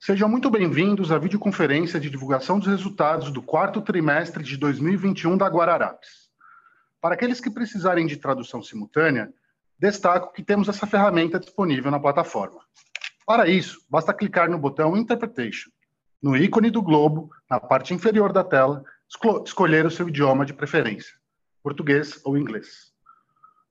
[0.00, 5.48] Sejam muito bem-vindos à videoconferência de divulgação dos resultados do quarto trimestre de 2021 da
[5.48, 6.30] Guararapes.
[7.00, 9.34] Para aqueles que precisarem de tradução simultânea,
[9.76, 12.60] destaco que temos essa ferramenta disponível na plataforma.
[13.26, 15.68] Para isso, basta clicar no botão Interpretation,
[16.22, 18.84] no ícone do globo, na parte inferior da tela,
[19.44, 21.12] escolher o seu idioma de preferência,
[21.60, 22.92] português ou inglês.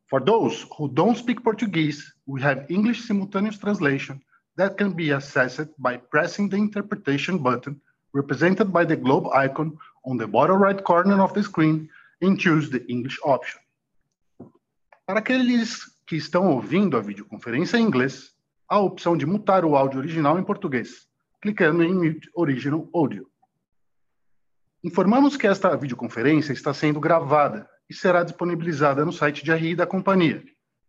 [0.10, 4.20] For those who don't speak Portuguese, we have English simultaneous translation
[4.58, 7.80] that can be accessed by pressing the interpretation button
[8.14, 11.90] represented by the globe icon on the bottom right corner of the screen
[12.22, 13.60] and choose the English option.
[15.06, 18.34] Para aqueles que estão ouvindo a videoconferência em inglês,
[18.70, 21.08] há a opção de mutar o áudio original em português,
[21.42, 23.30] clicando em Mute Original Audio.
[24.84, 29.88] Informamos que esta videoconferência está sendo gravada e será disponibilizada no site de RI da
[29.88, 30.44] companhia,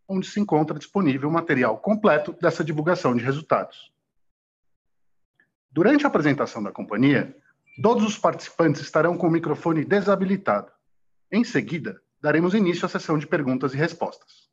[0.08, 3.92] onde se encontra disponível o material completo dessa divulgação de resultados.
[5.70, 7.36] Durante a apresentação da companhia,
[7.82, 10.72] todos os participantes estarão com o microfone desabilitado.
[11.30, 14.48] Em seguida, daremos início à sessão de perguntas e respostas.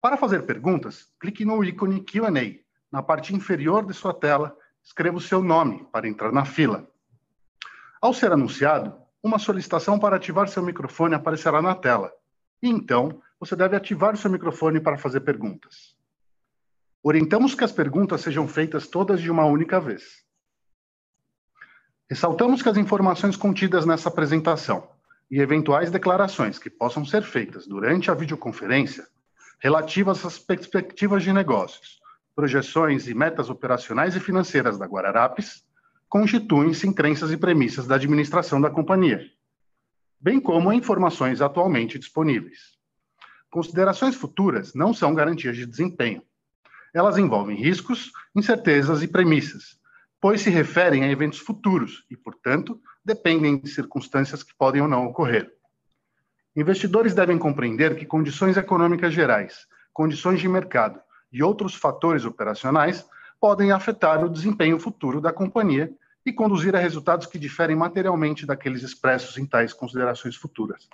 [0.00, 5.20] Para fazer perguntas, clique no ícone Q&A na parte inferior de sua tela, escreva o
[5.20, 6.88] seu nome para entrar na fila.
[8.00, 12.12] Ao ser anunciado, uma solicitação para ativar seu microfone aparecerá na tela.
[12.62, 15.96] E então, você deve ativar o seu microfone para fazer perguntas.
[17.02, 20.24] Orientamos que as perguntas sejam feitas todas de uma única vez.
[22.08, 24.88] Ressaltamos que as informações contidas nessa apresentação
[25.30, 29.06] e eventuais declarações que possam ser feitas durante a videoconferência
[29.60, 32.00] relativas às perspectivas de negócios,
[32.34, 35.64] projeções e metas operacionais e financeiras da Guararapes
[36.08, 39.28] constituem-se em crenças e premissas da administração da companhia,
[40.20, 42.75] bem como informações atualmente disponíveis.
[43.50, 46.22] Considerações futuras não são garantias de desempenho.
[46.92, 49.78] Elas envolvem riscos, incertezas e premissas,
[50.20, 55.06] pois se referem a eventos futuros e, portanto, dependem de circunstâncias que podem ou não
[55.06, 55.52] ocorrer.
[56.56, 61.00] Investidores devem compreender que condições econômicas gerais, condições de mercado
[61.30, 63.06] e outros fatores operacionais
[63.38, 65.92] podem afetar o desempenho futuro da companhia
[66.24, 70.88] e conduzir a resultados que diferem materialmente daqueles expressos em tais considerações futuras.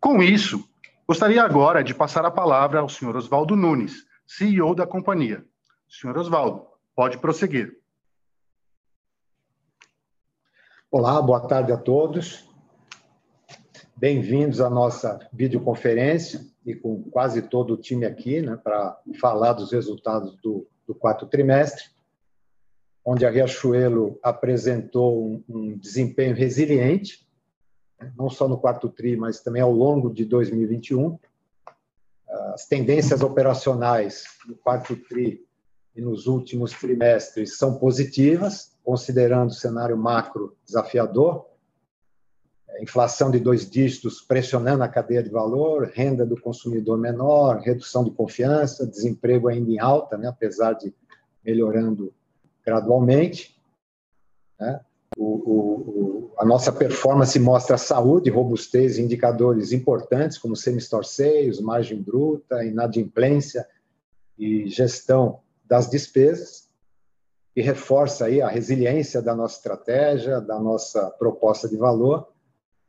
[0.00, 0.68] Com isso,
[1.06, 3.16] gostaria agora de passar a palavra ao Sr.
[3.16, 5.44] Oswaldo Nunes, CEO da companhia.
[5.88, 6.16] Sr.
[6.16, 7.76] Oswaldo, pode prosseguir.
[10.90, 12.48] Olá, boa tarde a todos.
[13.96, 19.72] Bem-vindos à nossa videoconferência e com quase todo o time aqui, né, para falar dos
[19.72, 21.84] resultados do do quarto trimestre,
[23.04, 27.26] onde a Riachuelo apresentou um, um desempenho resiliente,
[28.16, 31.18] não só no quarto tri, mas também ao longo de 2021.
[32.54, 35.44] As tendências operacionais no quarto tri
[35.94, 41.46] e nos últimos trimestres são positivas, considerando o cenário macro desafiador,
[42.80, 48.10] inflação de dois dígitos pressionando a cadeia de valor, renda do consumidor menor, redução de
[48.10, 50.94] confiança, desemprego ainda em alta, né, apesar de
[51.44, 52.12] melhorando
[52.64, 53.60] gradualmente.
[54.58, 54.80] Né?
[55.16, 62.64] O, o, a nossa performance mostra saúde, robustez indicadores importantes, como semi-store sales, margem bruta,
[62.64, 63.66] inadimplência
[64.38, 66.68] e gestão das despesas,
[67.54, 72.32] e reforça aí a resiliência da nossa estratégia, da nossa proposta de valor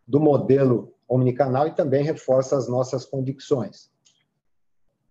[0.07, 3.92] do modelo omnicanal e também reforça as nossas convicções.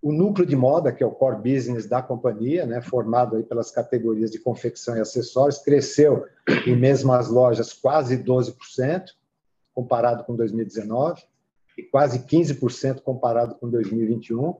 [0.02, 3.70] O núcleo de moda, que é o core business da companhia, né, formado aí pelas
[3.70, 6.26] categorias de confecção e acessórios, cresceu
[6.66, 9.04] em mesmas lojas quase 12%,
[9.72, 11.22] comparado com 2019,
[11.78, 14.56] e quase 15% comparado com 2021,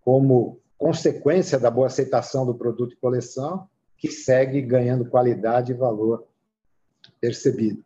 [0.00, 6.26] como consequência da boa aceitação do produto e coleção, que segue ganhando qualidade e valor
[7.20, 7.84] percebido.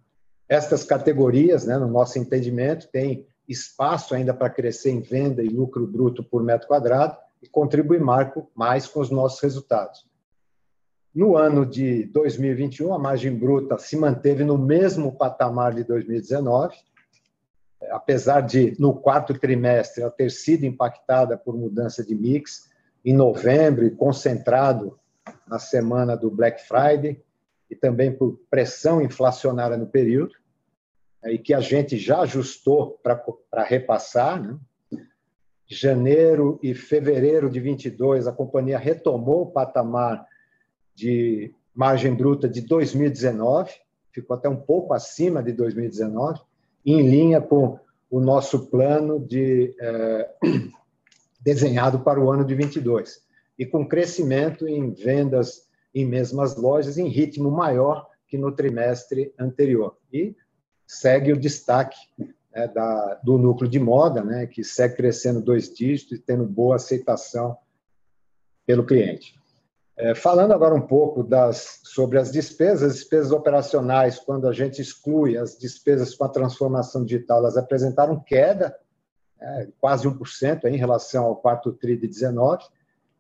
[0.49, 5.87] Estas categorias, né, no nosso entendimento, têm espaço ainda para crescer em venda e lucro
[5.87, 10.07] bruto por metro quadrado e contribuir marco mais com os nossos resultados.
[11.15, 16.77] No ano de 2021, a margem bruta se manteve no mesmo patamar de 2019,
[17.91, 22.69] apesar de, no quarto trimestre, ela ter sido impactada por mudança de mix
[23.05, 24.99] em novembro e concentrado
[25.47, 27.23] na semana do Black Friday,
[27.71, 30.35] e também por pressão inflacionária no período,
[31.27, 34.43] e que a gente já ajustou para repassar.
[34.43, 34.59] Né?
[35.67, 40.27] Janeiro e fevereiro de 22, a companhia retomou o patamar
[40.95, 43.73] de margem bruta de 2019,
[44.13, 46.41] ficou até um pouco acima de 2019,
[46.87, 47.79] em linha com
[48.11, 50.31] o nosso plano de eh,
[51.41, 53.25] desenhado para o ano de 22
[53.59, 59.97] e com crescimento em vendas em mesmas lojas em ritmo maior que no trimestre anterior.
[60.13, 60.35] E
[60.87, 61.97] segue o destaque
[62.55, 66.77] né, da, do núcleo de moda, né, que segue crescendo dois dígitos e tendo boa
[66.77, 67.57] aceitação
[68.67, 69.35] pelo cliente.
[69.97, 74.83] É, falando agora um pouco das, sobre as despesas, as despesas operacionais, quando a gente
[74.83, 78.77] exclui as despesas com a transformação digital, elas apresentaram queda,
[79.41, 82.65] é, quase 1% em relação ao quarto TRI de 19,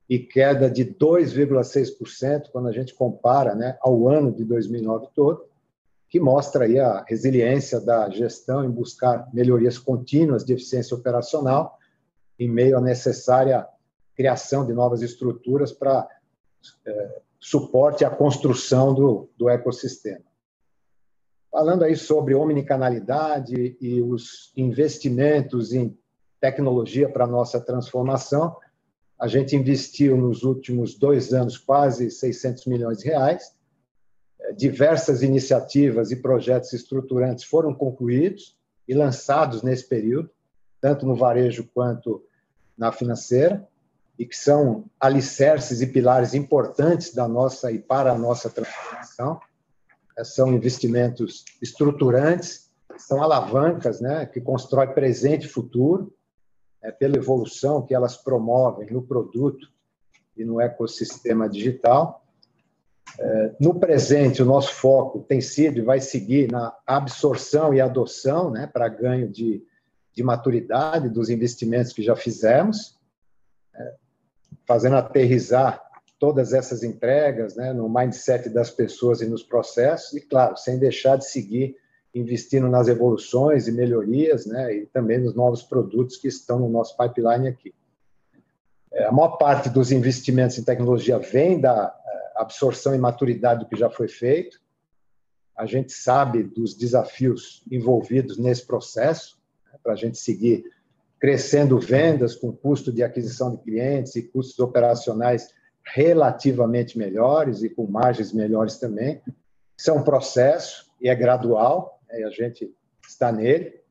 [0.08, 5.44] e queda de 2,6% quando a gente compara né, ao ano de 2009 todo,
[6.14, 11.76] que mostra aí a resiliência da gestão em buscar melhorias contínuas de eficiência operacional
[12.38, 13.66] em meio à necessária
[14.14, 16.08] criação de novas estruturas para
[16.86, 20.24] é, suporte à construção do, do ecossistema.
[21.50, 25.98] Falando aí sobre omnicanalidade e os investimentos em
[26.40, 28.56] tecnologia para a nossa transformação,
[29.18, 33.52] a gente investiu nos últimos dois anos quase 600 milhões de reais.
[34.56, 38.56] Diversas iniciativas e projetos estruturantes foram concluídos
[38.86, 40.30] e lançados nesse período,
[40.80, 42.22] tanto no varejo quanto
[42.76, 43.66] na financeira
[44.18, 49.40] e que são alicerces e pilares importantes da nossa e para a nossa transformação.
[50.16, 56.14] É, são investimentos estruturantes, são alavancas, né, que constrói presente e futuro,
[56.80, 59.68] é, pela evolução que elas promovem no produto
[60.36, 62.23] e no ecossistema digital.
[63.18, 68.50] É, no presente, o nosso foco tem sido e vai seguir na absorção e adoção,
[68.50, 69.62] né, para ganho de,
[70.12, 72.98] de maturidade dos investimentos que já fizemos,
[73.74, 73.94] é,
[74.66, 75.82] fazendo aterrizar
[76.18, 81.16] todas essas entregas né, no mindset das pessoas e nos processos, e, claro, sem deixar
[81.16, 81.76] de seguir
[82.14, 86.96] investindo nas evoluções e melhorias, né, e também nos novos produtos que estão no nosso
[86.96, 87.74] pipeline aqui.
[88.92, 91.94] É, a maior parte dos investimentos em tecnologia vem da
[92.34, 94.60] absorção e maturidade do que já foi feito.
[95.56, 100.64] A gente sabe dos desafios envolvidos nesse processo, né, para a gente seguir
[101.20, 105.48] crescendo vendas com custo de aquisição de clientes e custos operacionais
[105.84, 109.22] relativamente melhores e com margens melhores também.
[109.76, 112.74] Isso é um processo e é gradual, né, a gente
[113.08, 113.83] está nele.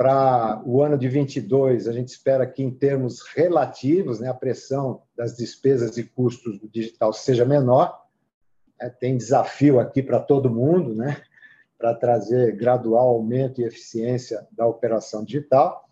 [0.00, 5.02] Para o ano de 22, a gente espera que, em termos relativos, né, a pressão
[5.14, 8.00] das despesas e custos do digital seja menor.
[8.80, 11.20] É, tem desafio aqui para todo mundo, né,
[11.76, 15.86] para trazer gradual aumento e eficiência da operação digital.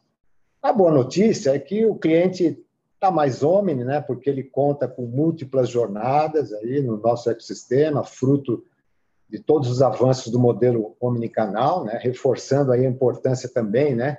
[0.62, 2.64] A boa notícia é que o cliente
[2.94, 4.00] está mais homem, né?
[4.00, 8.64] Porque ele conta com múltiplas jornadas aí no nosso ecossistema, fruto
[9.28, 11.98] de todos os avanços do modelo omnicanal, né?
[12.02, 14.18] Reforçando aí a importância também, né?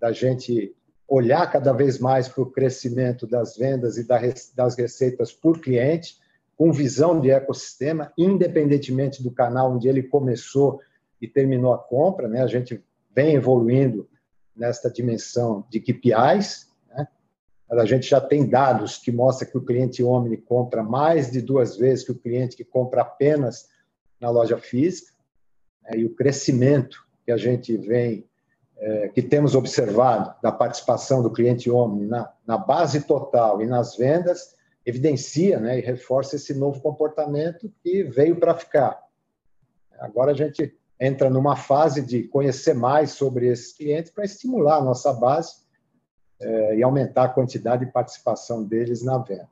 [0.00, 0.74] Da gente
[1.08, 4.06] olhar cada vez mais para o crescimento das vendas e
[4.54, 6.18] das receitas por cliente,
[6.56, 10.80] com visão de ecossistema, independentemente do canal onde ele começou
[11.20, 12.42] e terminou a compra, né?
[12.42, 12.82] A gente
[13.14, 14.08] vem evoluindo
[14.54, 16.68] nesta dimensão de KPIs.
[16.88, 17.06] Né?
[17.70, 21.76] A gente já tem dados que mostram que o cliente Omni compra mais de duas
[21.76, 23.68] vezes que o cliente que compra apenas
[24.20, 25.12] na loja física.
[25.82, 25.98] Né?
[25.98, 28.28] E o crescimento que a gente vem,
[28.78, 33.96] é, que temos observado da participação do cliente Omni na, na base total e nas
[33.96, 34.54] vendas,
[34.84, 39.02] evidencia né, e reforça esse novo comportamento que veio para ficar.
[39.98, 44.84] Agora a gente entra numa fase de conhecer mais sobre esses clientes para estimular a
[44.84, 45.66] nossa base
[46.40, 49.48] é, e aumentar a quantidade de participação deles na venda.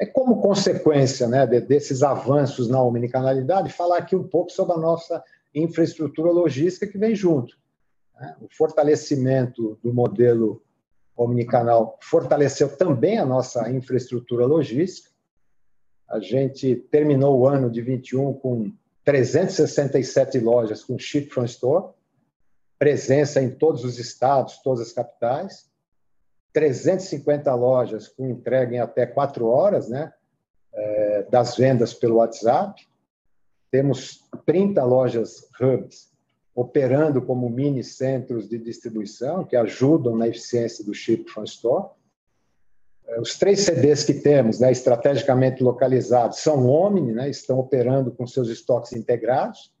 [0.00, 4.78] É como consequência né, de, desses avanços na omnicanalidade, falar aqui um pouco sobre a
[4.78, 5.22] nossa
[5.54, 7.58] infraestrutura logística que vem junto.
[8.18, 8.34] Né?
[8.40, 10.62] O fortalecimento do modelo
[11.14, 15.10] omnicanal fortaleceu também a nossa infraestrutura logística.
[16.08, 18.72] A gente terminou o ano de 21 com
[19.04, 21.92] 367 lojas com Ship from Store,
[22.78, 25.69] presença em todos os estados, todas as capitais,
[26.52, 30.12] 350 lojas com entrega em até quatro horas, né,
[30.72, 32.88] é, das vendas pelo WhatsApp,
[33.70, 36.10] temos 30 lojas hubs
[36.54, 41.90] operando como mini centros de distribuição que ajudam na eficiência do Ship from Store,
[43.18, 48.48] os três CDs que temos, né, estrategicamente localizados, são Omni, né, estão operando com seus
[48.48, 49.72] estoques integrados.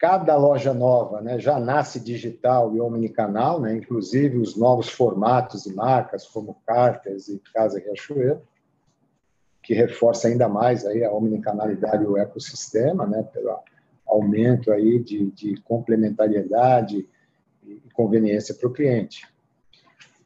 [0.00, 5.74] Cada loja nova né, já nasce digital e omnicanal, né, inclusive os novos formatos e
[5.74, 8.40] marcas, como Carters e Casa Riachuelo,
[9.62, 13.54] que reforça ainda mais aí a omnicanalidade e o ecossistema, né, pelo
[14.06, 17.06] aumento aí de, de complementariedade
[17.62, 19.28] e conveniência para o cliente.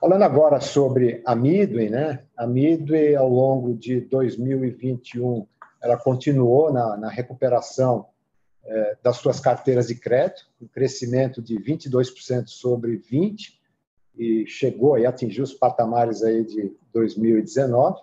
[0.00, 2.21] Falando agora sobre a Midway, né?
[2.37, 5.47] A Midway, ao longo de 2021,
[5.83, 8.07] ela continuou na, na recuperação
[9.02, 13.61] das suas carteiras de crédito, um crescimento de 22% sobre 20
[14.16, 18.00] e chegou e atingiu os patamares aí de 2019.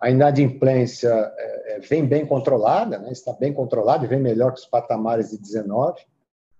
[0.00, 3.10] A inadimplência é, é, vem bem controlada, né?
[3.10, 6.00] está bem controlada e vem melhor que os patamares de 19,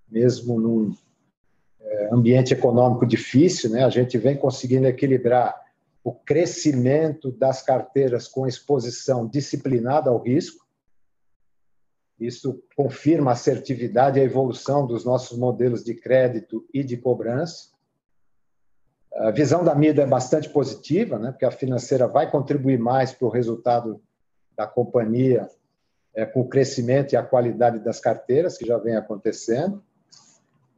[0.08, 0.94] mesmo num
[1.80, 3.84] é, ambiente econômico difícil, né?
[3.84, 5.54] A gente vem conseguindo equilibrar
[6.02, 10.66] o crescimento das carteiras com exposição disciplinada ao risco.
[12.18, 17.68] Isso confirma a assertividade e a evolução dos nossos modelos de crédito e de cobrança.
[19.14, 21.30] A visão da MIDA é bastante positiva, né?
[21.30, 24.00] porque a financeira vai contribuir mais para o resultado
[24.56, 25.48] da companhia
[26.14, 29.82] é, com o crescimento e a qualidade das carteiras, que já vem acontecendo.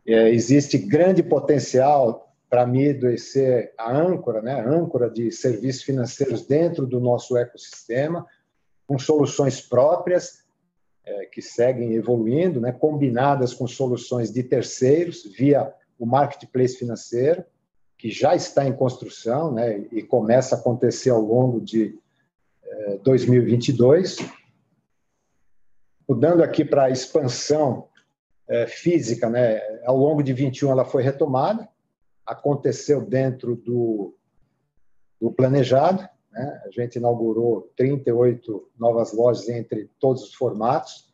[0.07, 4.61] É, existe grande potencial para a Midway ser a âncora, né?
[4.61, 8.27] a âncora de serviços financeiros dentro do nosso ecossistema,
[8.87, 10.40] com soluções próprias
[11.05, 12.73] é, que seguem evoluindo, né?
[12.73, 17.45] combinadas com soluções de terceiros via o marketplace financeiro
[18.01, 21.99] que já está em construção né, e começa a acontecer ao longo de
[23.05, 24.21] 2022.
[24.21, 24.25] Eh,
[26.09, 27.89] Mudando aqui para a expansão
[28.49, 31.69] é, física, né, ao longo de 21 ela foi retomada,
[32.25, 34.15] aconteceu dentro do,
[35.21, 36.09] do planejado.
[36.33, 41.11] Né, a gente inaugurou 38 novas lojas entre todos os formatos.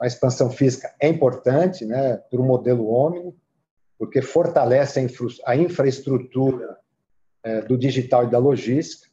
[0.00, 3.34] A expansão física é importante né, para o modelo Omni,
[3.98, 5.00] porque fortalece
[5.44, 6.78] a, infraestrutura
[7.42, 9.10] é, do digital e da logística,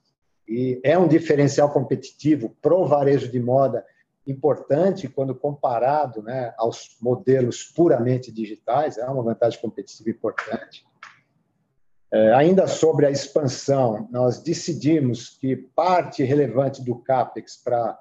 [0.48, 3.86] e é um diferencial competitivo para o varejo de moda
[4.28, 10.86] importante quando comparado né, aos modelos puramente digitais, é uma vantagem competitiva importante.
[12.14, 18.00] É, ainda sobre a expansão, nós decidimos que parte relevante do CAPEX para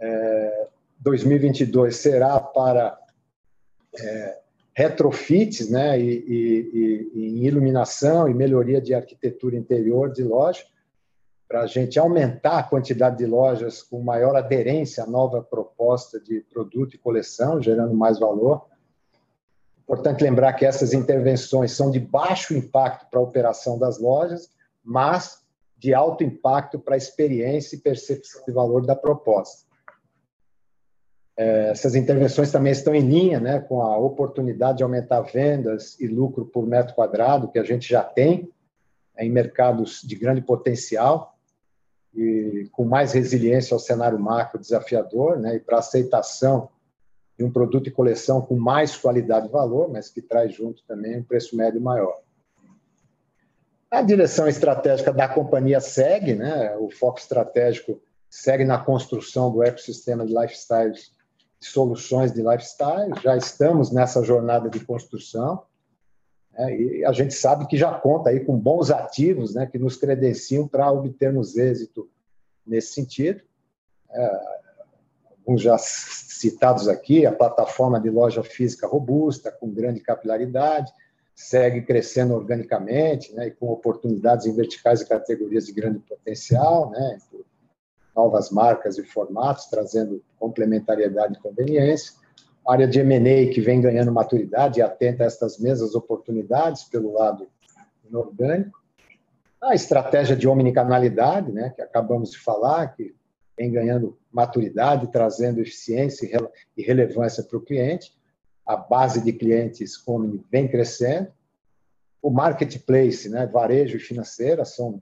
[0.00, 0.68] é,
[1.00, 2.98] 2022 será para
[4.00, 4.38] é,
[4.74, 10.64] retrofits né, e, e, e, em iluminação e melhoria de arquitetura interior de loja,
[11.46, 16.40] para a gente aumentar a quantidade de lojas com maior aderência à nova proposta de
[16.50, 18.64] produto e coleção, gerando mais valor.
[19.84, 24.48] Importante lembrar que essas intervenções são de baixo impacto para a operação das lojas,
[24.82, 25.44] mas
[25.76, 29.64] de alto impacto para a experiência e percepção de valor da proposta.
[31.36, 36.06] É, essas intervenções também estão em linha né, com a oportunidade de aumentar vendas e
[36.06, 38.50] lucro por metro quadrado, que a gente já tem
[39.18, 41.36] em mercados de grande potencial
[42.14, 46.70] e com mais resiliência ao cenário macro desafiador, né, e para aceitação
[47.38, 51.18] de um produto e coleção com mais qualidade e valor, mas que traz junto também
[51.18, 52.20] um preço médio maior.
[53.90, 60.26] A direção estratégica da companhia segue, né, o foco estratégico segue na construção do ecossistema
[60.26, 61.12] de lifestyles
[61.60, 65.62] soluções de lifestyle, já estamos nessa jornada de construção,
[66.52, 69.96] né, e a gente sabe que já conta aí com bons ativos né, que nos
[69.96, 72.08] credenciam para obtermos êxito
[72.66, 73.40] nesse sentido.
[74.10, 74.63] É,
[75.44, 80.90] alguns já citados aqui, a plataforma de loja física robusta, com grande capilaridade,
[81.34, 87.18] segue crescendo organicamente, né, e com oportunidades em verticais e categorias de grande potencial, né,
[88.16, 92.14] novas marcas e formatos, trazendo complementariedade e conveniência.
[92.66, 97.12] A área de M&A que vem ganhando maturidade e atenta a estas mesmas oportunidades pelo
[97.12, 97.48] lado
[98.08, 98.80] inorgânico.
[99.60, 103.14] A estratégia de omnicanalidade, né, que acabamos de falar, que
[103.58, 106.28] vem ganhando maturidade, trazendo eficiência
[106.76, 108.12] e relevância para o cliente.
[108.66, 111.28] A base de clientes Omni vem crescendo.
[112.20, 114.98] O marketplace, né, varejo e financeira, são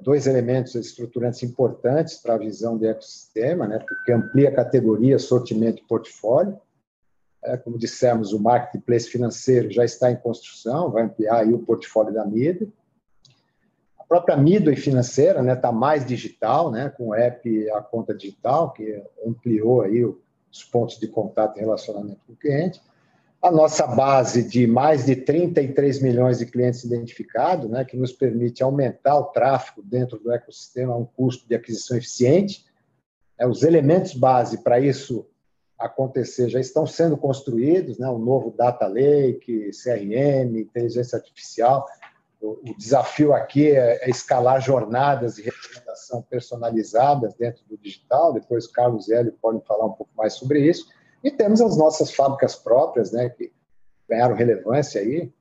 [0.00, 5.82] dois elementos estruturantes importantes para a visão do ecossistema, né, porque amplia a categoria, sortimento
[5.82, 6.60] e portfólio.
[7.42, 12.24] É, como dissemos, o marketplace financeiro já está em construção, vai ampliar o portfólio da
[12.24, 12.68] MIDA.
[14.08, 18.72] Própria MIDA financeira está né, tá mais digital, né, com o app a conta digital,
[18.72, 22.80] que ampliou aí os pontos de contato e relacionamento com o cliente
[23.46, 28.62] a nossa base de mais de 33 milhões de clientes identificados, né, que nos permite
[28.62, 32.64] aumentar o tráfego dentro do ecossistema a um custo de aquisição eficiente.
[33.38, 35.26] É, os elementos base para isso
[35.78, 41.86] acontecer já estão sendo construídos, né, o novo Data Lake, CRM, inteligência artificial.
[42.40, 48.32] O, o desafio aqui é, é, escalar jornadas de representação personalizadas dentro do digital.
[48.32, 50.86] Depois, Carlos e Hélio podem falar um pouco mais sobre isso
[51.22, 53.52] e temos as nossas fábricas próprias, né, que
[54.08, 55.32] ganharam relevância aí.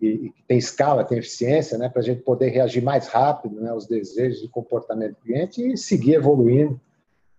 [0.00, 3.70] e, que tem escala, tem eficiência, né, para a gente poder reagir mais rápido né,
[3.70, 6.80] aos desejos e comportamento do cliente e seguir evoluindo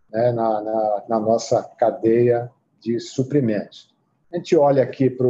[0.09, 2.49] né, na, na, na, nossa cadeia
[2.79, 3.93] de suprimentos.
[4.31, 5.27] A gente olha aqui para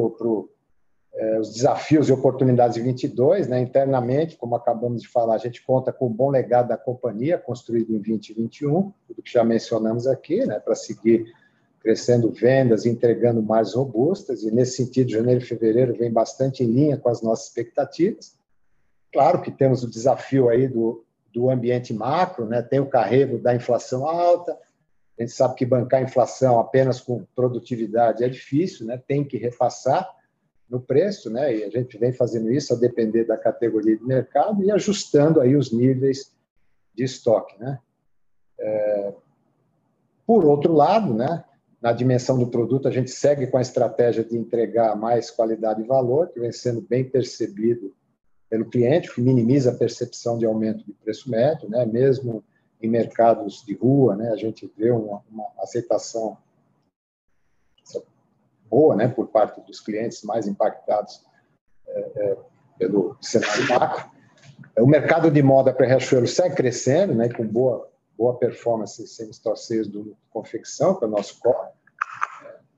[1.16, 5.64] é, os desafios e oportunidades de 22, né, internamente, como acabamos de falar, a gente
[5.64, 10.46] conta com um bom legado da companhia, construído em 2021, tudo que já mencionamos aqui,
[10.46, 11.26] né, para seguir
[11.82, 16.98] crescendo vendas, entregando mais robustas, e nesse sentido, janeiro e fevereiro vem bastante em linha
[16.98, 18.36] com as nossas expectativas.
[19.12, 22.62] Claro que temos o desafio aí do, do ambiente macro, né?
[22.62, 24.58] tem o carrego da inflação alta,
[25.20, 29.00] a gente sabe que bancar a inflação apenas com produtividade é difícil, né?
[29.06, 30.10] tem que repassar
[30.74, 31.56] no preço, né?
[31.56, 35.56] e a gente vem fazendo isso a depender da categoria de mercado e ajustando aí
[35.56, 36.34] os níveis
[36.96, 37.60] de estoque.
[37.60, 37.78] Né?
[38.60, 39.14] É...
[40.26, 41.44] Por outro lado, né,
[41.80, 45.86] na dimensão do produto, a gente segue com a estratégia de entregar mais qualidade e
[45.86, 47.94] valor, que vem sendo bem percebido
[48.50, 51.86] pelo cliente, que minimiza a percepção de aumento de preço médio, né?
[51.86, 52.44] mesmo
[52.82, 54.32] em mercados de rua, né?
[54.32, 56.36] a gente vê uma, uma aceitação
[58.74, 59.08] boa né?
[59.08, 61.24] por parte dos clientes mais impactados
[61.88, 62.38] é, é,
[62.80, 64.12] pelo cenário macro.
[64.80, 67.30] O mercado de moda para Riachuelo segue crescendo, né?
[67.30, 67.88] com boa
[68.18, 71.70] boa performance semi-store sales do confecção, que é o nosso core.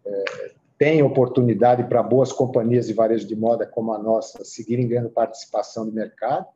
[0.05, 5.09] É, tem oportunidade para boas companhias de varejo de moda como a nossa seguirem ganhando
[5.09, 6.47] participação do mercado,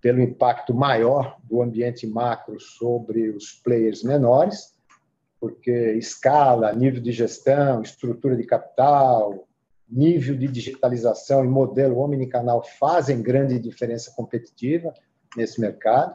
[0.00, 4.71] pelo impacto maior do ambiente macro sobre os players menores,
[5.42, 9.44] porque escala, nível de gestão, estrutura de capital,
[9.90, 14.94] nível de digitalização e modelo omnicanal fazem grande diferença competitiva
[15.36, 16.14] nesse mercado.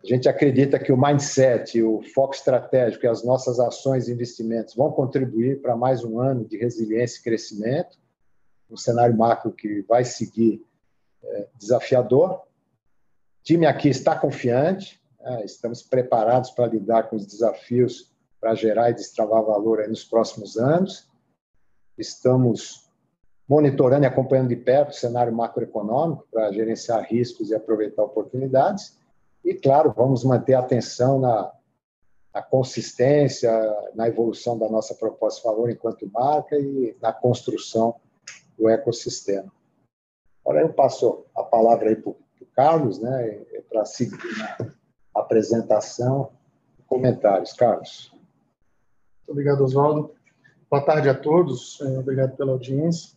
[0.00, 4.76] A gente acredita que o mindset, o foco estratégico e as nossas ações e investimentos
[4.76, 7.98] vão contribuir para mais um ano de resiliência e crescimento,
[8.70, 10.64] um cenário macro que vai seguir
[11.24, 12.34] é, desafiador.
[12.34, 15.44] O time aqui está confiante, né?
[15.44, 18.09] estamos preparados para lidar com os desafios
[18.40, 21.08] para gerar e destravar valor nos próximos anos.
[21.98, 22.88] Estamos
[23.48, 28.98] monitorando e acompanhando de perto o cenário macroeconômico para gerenciar riscos e aproveitar oportunidades
[29.44, 31.52] e, claro, vamos manter atenção na,
[32.32, 33.50] na consistência,
[33.94, 37.96] na evolução da nossa proposta de valor enquanto marca e na construção
[38.56, 39.50] do ecossistema.
[40.44, 42.16] Agora eu passo a palavra aí para o
[42.54, 44.72] Carlos, né, para seguir na
[45.14, 46.30] apresentação
[46.78, 47.52] e comentários.
[47.52, 48.12] Carlos.
[49.30, 50.12] Obrigado, Oswaldo.
[50.68, 53.16] Boa tarde a todos, é, obrigado pela audiência.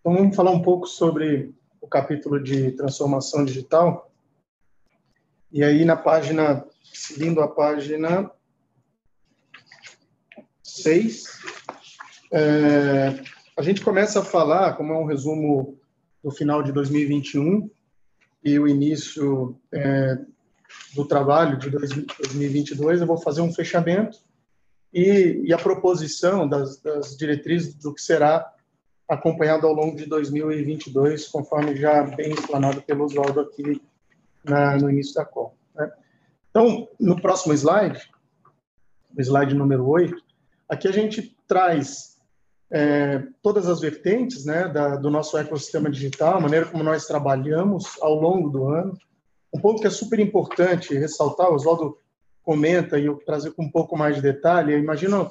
[0.00, 4.10] Então, vamos falar um pouco sobre o capítulo de transformação digital.
[5.52, 8.28] E aí, na página, seguindo a página
[10.60, 11.24] 6,
[12.32, 13.22] é,
[13.56, 15.78] a gente começa a falar, como é um resumo
[16.20, 17.70] do final de 2021
[18.42, 20.18] e o início é,
[20.96, 24.18] do trabalho de 2022, eu vou fazer um fechamento
[24.94, 28.48] e, e a proposição das, das diretrizes do que será
[29.08, 33.82] acompanhado ao longo de 2022, conforme já bem explanado pelo Oswaldo aqui
[34.44, 35.56] na, no início da call.
[35.74, 35.90] Né?
[36.48, 38.00] Então, no próximo slide,
[39.16, 40.16] o slide número 8,
[40.68, 42.14] aqui a gente traz
[42.70, 48.00] é, todas as vertentes né, da, do nosso ecossistema digital, a maneira como nós trabalhamos
[48.00, 48.96] ao longo do ano.
[49.52, 51.98] Um ponto que é super importante ressaltar, Oswaldo
[52.44, 55.30] comenta e eu trazer com um pouco mais de detalhe, imagina,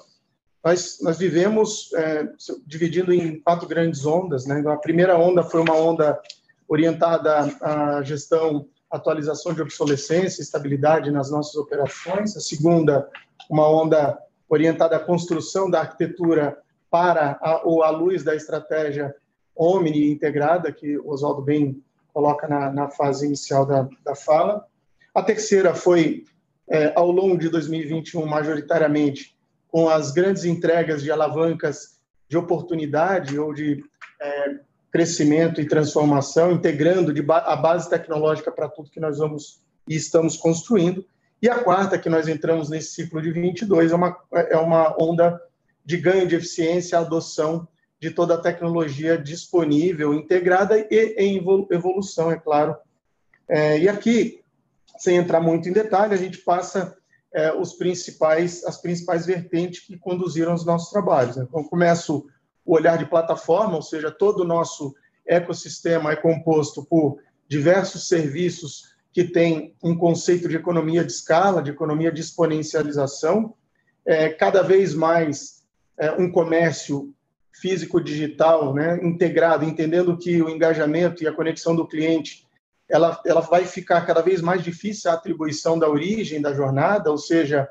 [0.64, 2.28] nós, nós vivemos é,
[2.66, 4.46] dividindo em quatro grandes ondas.
[4.46, 4.64] Né?
[4.68, 6.20] A primeira onda foi uma onda
[6.68, 12.38] orientada à gestão atualização de obsolescência, estabilidade nas nossas operações.
[12.38, 13.10] A segunda,
[13.50, 16.60] uma onda orientada à construção da arquitetura
[16.92, 19.16] para a, ou à luz da estratégia
[19.56, 24.64] Omni integrada, que o Oswaldo bem coloca na, na fase inicial da, da fala.
[25.14, 26.26] A terceira foi,
[26.70, 29.36] é, ao longo de 2021, majoritariamente,
[29.68, 32.00] com as grandes entregas de alavancas
[32.30, 33.84] de oportunidade ou de
[34.22, 34.56] é,
[34.92, 41.06] crescimento e transformação, integrando a base tecnológica para tudo que nós vamos e estamos construindo.
[41.42, 45.42] E a quarta, que nós entramos nesse ciclo de 22, é uma, é uma onda
[45.84, 47.68] de ganho de eficiência, adoção
[48.00, 52.76] de toda a tecnologia disponível, integrada e em evolução, é claro.
[53.48, 54.43] É, e aqui,
[55.04, 56.96] sem entrar muito em detalhe, a gente passa
[57.34, 61.36] é, os principais, as principais vertentes que conduziram os nossos trabalhos.
[61.36, 61.46] Né?
[61.48, 62.26] Então, começo
[62.66, 64.96] o olhar de plataforma, ou seja, todo o nosso
[65.28, 67.18] ecossistema é composto por
[67.50, 73.54] diversos serviços que têm um conceito de economia de escala, de economia de exponencialização,
[74.06, 75.64] é, cada vez mais
[75.98, 77.14] é, um comércio
[77.60, 82.43] físico-digital, né, integrado, entendendo que o engajamento e a conexão do cliente
[82.96, 87.18] ela, ela vai ficar cada vez mais difícil a atribuição da origem da jornada, ou
[87.18, 87.70] seja,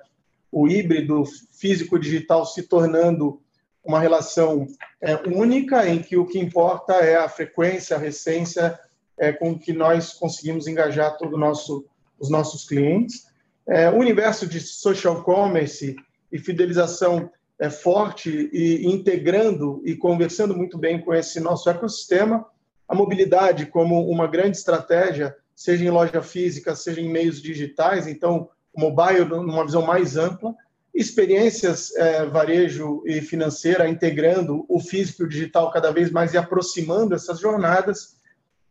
[0.50, 3.40] o híbrido físico-digital se tornando
[3.85, 4.66] uma relação
[5.00, 8.78] é, única, em que o que importa é a frequência, a recência
[9.18, 11.85] é, com que nós conseguimos engajar todos nosso,
[12.18, 13.26] os nossos clientes.
[13.66, 15.96] É, o universo de social commerce
[16.30, 22.44] e fidelização é forte e integrando e conversando muito bem com esse nosso ecossistema.
[22.92, 28.50] A mobilidade como uma grande estratégia, seja em loja física, seja em meios digitais, então
[28.76, 30.55] mobile numa visão mais ampla,
[30.94, 36.37] experiências é, varejo e financeira integrando o físico e o digital cada vez mais e
[36.37, 38.18] aproximando essas jornadas,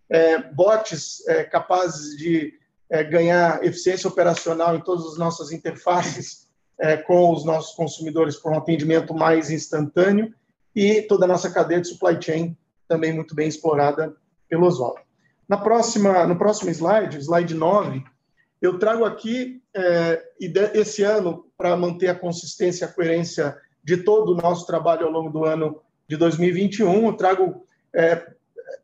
[0.07, 2.53] é, bots é, capazes de
[2.91, 6.47] é, ganhar eficiência operacional em todas as nossas interfaces
[6.79, 10.31] é, com os nossos consumidores por um atendimento mais instantâneo
[10.75, 12.55] e toda a nossa cadeia de supply chain
[12.91, 14.13] também muito bem explorada
[14.49, 14.99] pelo Oswaldo.
[15.47, 18.03] Na próxima, no próximo slide, slide 9,
[18.61, 20.21] eu trago aqui, é,
[20.73, 25.11] esse ano, para manter a consistência e a coerência de todo o nosso trabalho ao
[25.11, 28.27] longo do ano de 2021, eu trago é,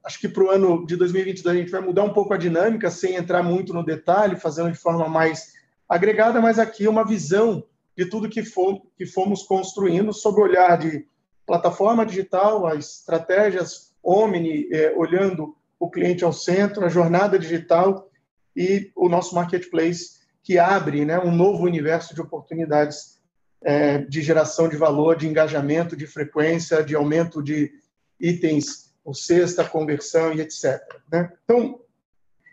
[0.05, 2.89] acho que para o ano de 2022 a gente vai mudar um pouco a dinâmica,
[2.89, 5.53] sem entrar muito no detalhe, fazendo de forma mais
[5.87, 7.63] agregada, mas aqui uma visão
[7.95, 11.05] de tudo que, for, que fomos construindo sob o olhar de
[11.45, 18.09] plataforma digital, as estratégias Omni, é, olhando o cliente ao centro, a jornada digital
[18.55, 23.17] e o nosso marketplace, que abre né, um novo universo de oportunidades
[23.61, 27.69] é, de geração de valor, de engajamento, de frequência, de aumento de
[28.17, 30.81] itens o sexta, conversão e etc.
[31.11, 31.31] Né?
[31.43, 31.79] Então,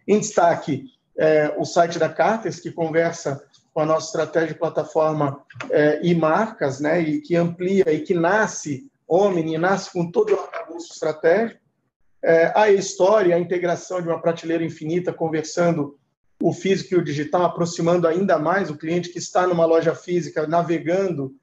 [0.07, 0.85] em destaque,
[1.17, 6.15] é, o site da Cartes, que conversa com a nossa estratégia de plataforma é, e
[6.15, 10.39] marcas, né, e que amplia e que nasce Omni, nasce com todo
[10.75, 11.61] o arcabouço estratégico.
[12.23, 15.99] É, a história, a integração de uma prateleira infinita, conversando
[16.43, 20.47] o físico e o digital, aproximando ainda mais o cliente que está numa loja física,
[20.47, 21.35] navegando,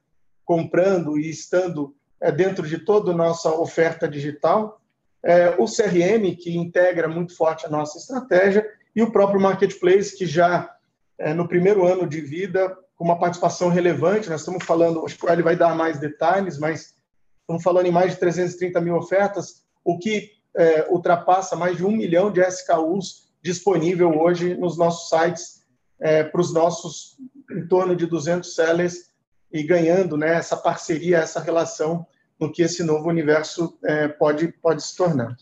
[0.44, 4.80] comprando e estando é, dentro de toda a nossa oferta digital
[5.24, 10.26] é, o CRM, que integra muito forte a nossa estratégia, e o próprio Marketplace, que
[10.26, 10.74] já
[11.16, 15.26] é, no primeiro ano de vida, com uma participação relevante, nós estamos falando, acho que
[15.26, 16.94] ele vai dar mais detalhes, mas
[17.42, 21.90] estamos falando em mais de 330 mil ofertas, o que é, ultrapassa mais de um
[21.90, 25.62] milhão de SKUs disponível hoje nos nossos sites
[26.00, 27.16] é, para os nossos
[27.50, 29.10] em torno de 200 sellers
[29.52, 32.06] e ganhando né, essa parceria, essa relação
[32.40, 35.36] no que esse novo universo é, pode, pode se tornar.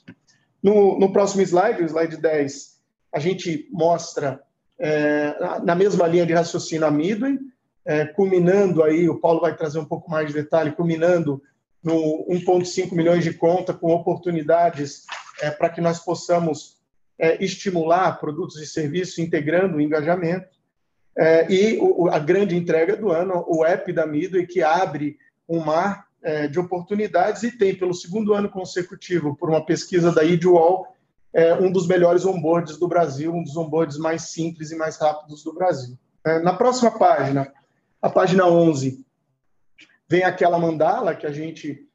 [0.62, 2.80] No, no, próximo slide, o slide 10,
[3.14, 4.42] a gente mostra,
[4.78, 5.34] é,
[5.64, 7.38] na mesma linha de raciocínio, a Midway,
[7.86, 11.40] é, culminando aí, o Paulo vai trazer um pouco mais de detalhe, culminando
[11.82, 15.04] no 1,5 milhões de conta, com oportunidades
[15.40, 16.78] é, para que nós possamos
[17.18, 20.48] é, estimular produtos e serviços, integrando o engajamento.
[21.16, 25.60] É, e o, a grande entrega do ano, o app da Midway, que abre um
[25.60, 30.86] mar é, de oportunidades e tem, pelo segundo ano consecutivo, por uma pesquisa da IDWall,
[31.32, 35.42] é, um dos melhores onboards do Brasil, um dos onboards mais simples e mais rápidos
[35.42, 35.96] do Brasil.
[36.24, 37.52] É, na próxima página,
[38.00, 39.04] a página 11,
[40.10, 41.86] vem aquela mandala que a gente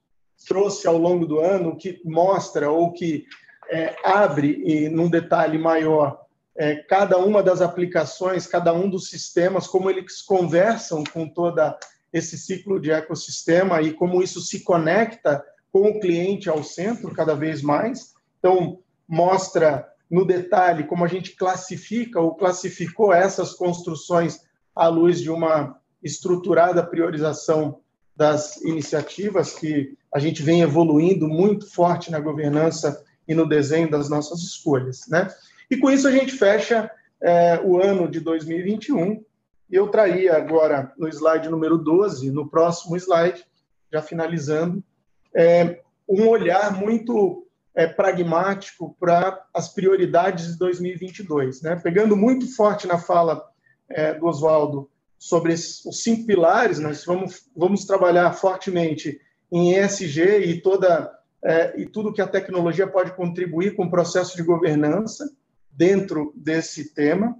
[0.47, 3.25] trouxe ao longo do ano, que mostra ou que
[3.69, 6.21] é, abre, e num detalhe maior,
[6.55, 11.77] é, cada uma das aplicações, cada um dos sistemas, como eles conversam com toda
[12.13, 17.35] esse ciclo de ecossistema e como isso se conecta com o cliente ao centro cada
[17.35, 18.13] vez mais.
[18.39, 24.39] Então, mostra no detalhe como a gente classifica ou classificou essas construções
[24.73, 27.81] à luz de uma estruturada priorização
[28.15, 34.09] das iniciativas que a gente vem evoluindo muito forte na governança e no desenho das
[34.09, 35.27] nossas escolhas, né?
[35.69, 36.89] E com isso a gente fecha
[37.21, 39.23] é, o ano de 2021
[39.69, 43.43] e eu traria agora no slide número 12, no próximo slide,
[43.91, 44.83] já finalizando,
[45.35, 51.63] é, um olhar muito é, pragmático para as prioridades de 2022.
[51.63, 51.75] Né?
[51.75, 53.43] Pegando muito forte na fala
[54.19, 59.19] do Oswaldo sobre os cinco pilares, nós vamos, vamos trabalhar fortemente
[59.51, 61.11] em ESG e, toda,
[61.43, 65.29] é, e tudo que a tecnologia pode contribuir com o processo de governança
[65.71, 67.35] dentro desse tema.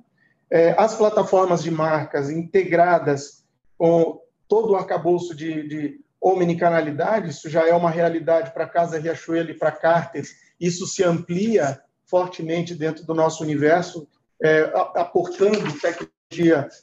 [0.50, 3.44] É, as plataformas de marcas integradas
[3.78, 9.52] com todo o arcabouço de, de omnicanalidade, isso já é uma realidade para Casa Riachuelo
[9.52, 14.08] e para Cartes, isso se amplia fortemente dentro do nosso universo,
[14.42, 16.16] é, aportando tecnologia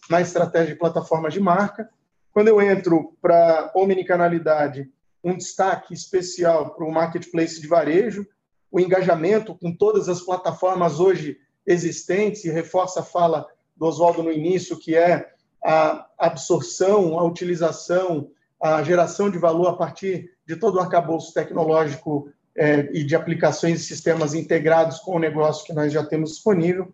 [0.09, 1.89] na estratégia de plataforma de marca.
[2.33, 4.91] Quando eu entro para omnicanalidade,
[5.23, 8.27] um destaque especial para o marketplace de varejo,
[8.71, 14.33] o engajamento com todas as plataformas hoje existentes, e reforça a fala do Oswaldo no
[14.33, 15.31] início, que é
[15.65, 22.29] a absorção, a utilização, a geração de valor a partir de todo o arcabouço tecnológico
[22.57, 26.93] é, e de aplicações e sistemas integrados com o negócio que nós já temos disponível.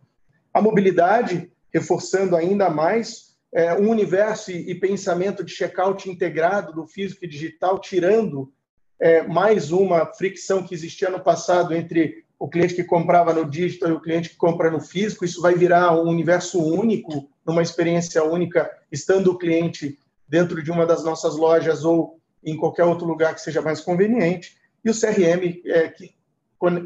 [0.52, 6.87] A mobilidade, reforçando ainda mais é, um universo e, e, pensamento de checkout integrado do
[6.87, 8.52] físico e digital, tirando
[9.00, 13.90] é, mais uma fricção que existia no passado entre o cliente que comprava no digital
[13.90, 15.24] e o cliente que compra no físico.
[15.24, 20.87] Isso vai virar um universo único, numa experiência única, estando o cliente dentro de uma
[20.87, 24.57] das nossas lojas ou em qualquer outro lugar que seja mais conveniente.
[24.85, 26.14] E o CRM é, que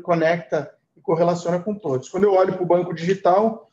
[0.02, 2.08] conecta e correlaciona com todos.
[2.08, 3.70] Quando eu olho para o banco digital,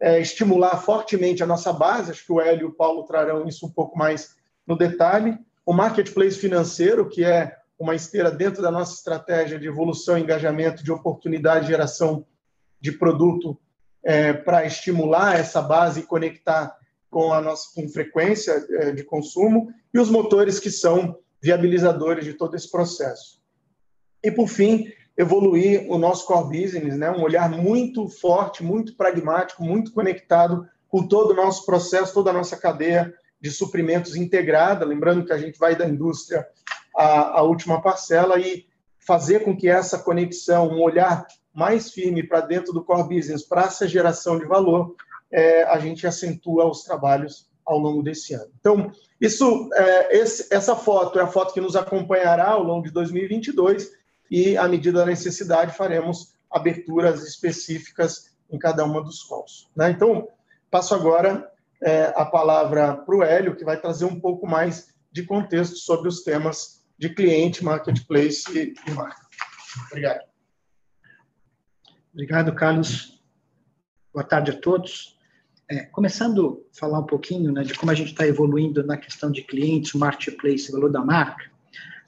[0.00, 3.66] é, estimular fortemente a nossa base, acho que o Hélio e o Paulo trarão isso
[3.66, 5.36] um pouco mais no detalhe.
[5.66, 10.90] O marketplace financeiro, que é uma esteira dentro da nossa estratégia de evolução, engajamento, de
[10.90, 12.24] oportunidade, geração
[12.80, 13.58] de produto
[14.04, 16.76] é, para estimular essa base e conectar
[17.10, 22.34] com a nossa com frequência é, de consumo e os motores que são viabilizadores de
[22.34, 23.40] todo esse processo.
[24.22, 27.10] E por fim, evoluir o nosso core business, né?
[27.10, 32.32] um olhar muito forte, muito pragmático, muito conectado com todo o nosso processo, toda a
[32.32, 36.46] nossa cadeia de suprimentos integrada, lembrando que a gente vai da indústria
[36.96, 38.66] à, à última parcela e
[39.00, 43.64] fazer com que essa conexão, um olhar mais firme para dentro do core business, para
[43.64, 44.94] essa geração de valor,
[45.32, 48.50] é, a gente acentua os trabalhos ao longo desse ano.
[48.60, 52.92] Então, isso, é, esse, essa foto é a foto que nos acompanhará ao longo de
[52.92, 53.97] 2022
[54.30, 59.70] e, à medida da necessidade, faremos aberturas específicas em cada uma dos calls.
[59.76, 59.90] Né?
[59.90, 60.28] Então,
[60.70, 61.50] passo agora
[61.82, 66.08] é, a palavra para o Hélio, que vai trazer um pouco mais de contexto sobre
[66.08, 69.26] os temas de cliente, marketplace e, e marca.
[69.86, 70.20] Obrigado.
[72.12, 73.22] Obrigado, Carlos.
[74.12, 75.16] Boa tarde a todos.
[75.70, 79.30] É, começando a falar um pouquinho né, de como a gente está evoluindo na questão
[79.30, 81.44] de clientes, marketplace, valor da marca.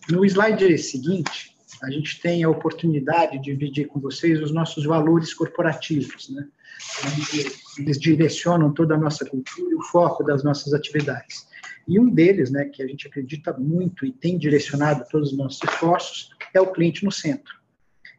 [0.09, 5.33] No slide seguinte, a gente tem a oportunidade de dividir com vocês os nossos valores
[5.35, 6.47] corporativos, né?
[7.79, 11.47] Eles direcionam toda a nossa cultura e o foco das nossas atividades.
[11.87, 15.61] E um deles, né, que a gente acredita muito e tem direcionado todos os nossos
[15.63, 17.59] esforços, é o cliente no centro.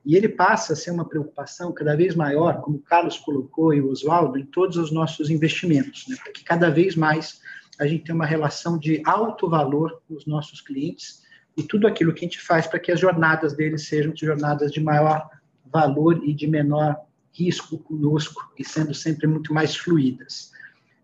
[0.05, 3.81] E ele passa a ser uma preocupação cada vez maior, como o Carlos colocou e
[3.81, 7.39] o Oswaldo, em todos os nossos investimentos, né, para que cada vez mais
[7.79, 11.21] a gente tenha uma relação de alto valor com os nossos clientes
[11.57, 14.79] e tudo aquilo que a gente faz para que as jornadas deles sejam jornadas de
[14.79, 15.29] maior
[15.65, 16.97] valor e de menor
[17.33, 20.51] risco conosco e sendo sempre muito mais fluídas.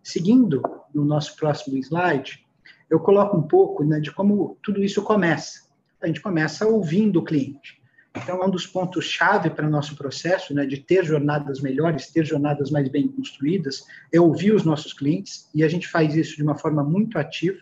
[0.04, 0.62] Seguindo
[0.94, 2.46] no nosso próximo slide,
[2.90, 5.68] eu coloco um pouco né, de como tudo isso começa.
[6.02, 7.82] A gente começa ouvindo o cliente.
[8.16, 12.26] Então, é um dos pontos-chave para o nosso processo, né, de ter jornadas melhores, ter
[12.26, 16.42] jornadas mais bem construídas, é ouvir os nossos clientes, e a gente faz isso de
[16.42, 17.60] uma forma muito ativa,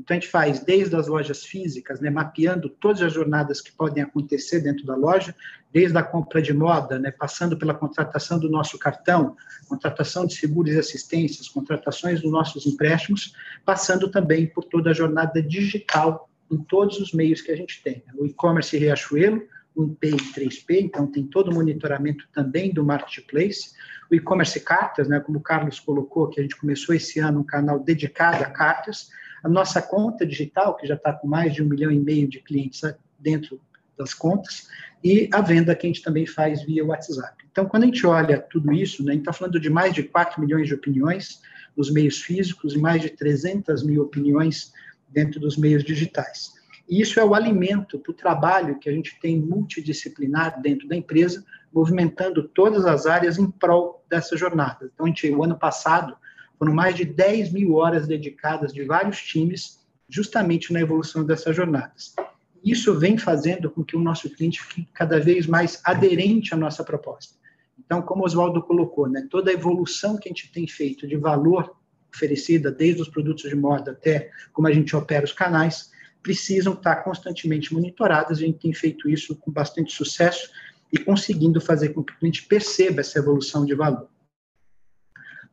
[0.00, 4.02] então, a gente faz desde as lojas físicas, né, mapeando todas as jornadas que podem
[4.02, 5.34] acontecer dentro da loja,
[5.70, 9.36] desde a compra de moda, né, passando pela contratação do nosso cartão,
[9.68, 13.34] contratação de seguros e assistências, contratações dos nossos empréstimos,
[13.64, 18.02] passando também por toda a jornada digital em todos os meios que a gente tem.
[18.16, 19.42] O e-commerce Riachuelo,
[19.76, 23.72] o Pay 3P, então tem todo o monitoramento também do marketplace.
[24.10, 27.44] O e-commerce cartas, né, como o Carlos colocou, que a gente começou esse ano um
[27.44, 29.10] canal dedicado a cartas,
[29.42, 32.40] a nossa conta digital, que já está com mais de um milhão e meio de
[32.40, 32.82] clientes
[33.18, 33.60] dentro
[33.96, 34.68] das contas,
[35.02, 37.44] e a venda que a gente também faz via WhatsApp.
[37.50, 40.02] Então, quando a gente olha tudo isso, né, a gente está falando de mais de
[40.02, 41.40] 4 milhões de opiniões
[41.76, 44.72] nos meios físicos e mais de 300 mil opiniões
[45.08, 46.52] dentro dos meios digitais.
[46.88, 50.96] E isso é o alimento para o trabalho que a gente tem multidisciplinar dentro da
[50.96, 54.90] empresa, movimentando todas as áreas em prol dessa jornada.
[54.92, 56.16] Então, a gente, o ano passado,
[56.60, 62.14] foram mais de 10 mil horas dedicadas de vários times justamente na evolução dessas jornadas.
[62.62, 66.84] Isso vem fazendo com que o nosso cliente fique cada vez mais aderente à nossa
[66.84, 67.34] proposta.
[67.78, 71.16] Então, como o Oswaldo colocou, né, toda a evolução que a gente tem feito de
[71.16, 71.74] valor
[72.14, 75.90] oferecida, desde os produtos de moda até como a gente opera os canais,
[76.22, 78.36] precisam estar constantemente monitoradas.
[78.36, 80.50] A gente tem feito isso com bastante sucesso
[80.92, 84.08] e conseguindo fazer com que o cliente perceba essa evolução de valor.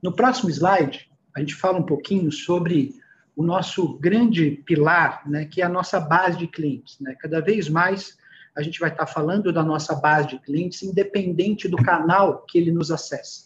[0.01, 2.95] No próximo slide, a gente fala um pouquinho sobre
[3.35, 6.99] o nosso grande pilar, né, que é a nossa base de clientes.
[6.99, 7.15] Né?
[7.19, 8.17] Cada vez mais
[8.55, 12.71] a gente vai estar falando da nossa base de clientes, independente do canal que ele
[12.71, 13.45] nos acessa.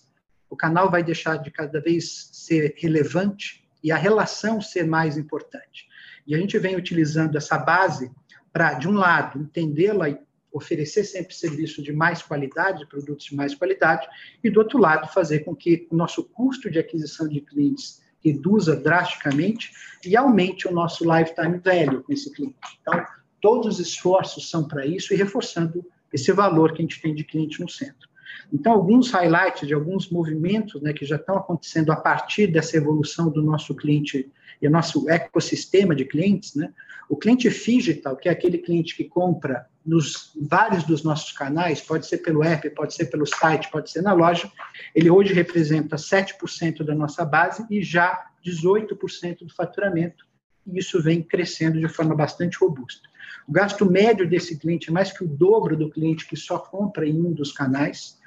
[0.49, 5.87] O canal vai deixar de cada vez ser relevante e a relação ser mais importante.
[6.25, 8.09] E a gente vem utilizando essa base
[8.53, 10.19] para, de um lado, entendê-la e
[10.51, 14.07] oferecer sempre serviço de mais qualidade, produtos de mais qualidade,
[14.43, 18.75] e do outro lado, fazer com que o nosso custo de aquisição de clientes reduza
[18.75, 19.71] drasticamente
[20.05, 22.57] e aumente o nosso lifetime value com esse cliente.
[22.81, 23.03] Então,
[23.39, 25.83] todos os esforços são para isso e reforçando
[26.13, 28.10] esse valor que a gente tem de cliente no centro.
[28.51, 33.29] Então, alguns highlights de alguns movimentos né, que já estão acontecendo a partir dessa evolução
[33.29, 36.71] do nosso cliente e nosso ecossistema de clientes, né?
[37.09, 42.05] O cliente digital, que é aquele cliente que compra nos vários dos nossos canais, pode
[42.05, 44.49] ser pelo app, pode ser pelo site, pode ser na loja,
[44.95, 50.25] ele hoje representa 7% da nossa base e já 18% do faturamento,
[50.65, 53.09] e isso vem crescendo de forma bastante robusta.
[53.47, 57.07] O gasto médio desse cliente é mais que o dobro do cliente que só compra
[57.07, 58.19] em um dos canais.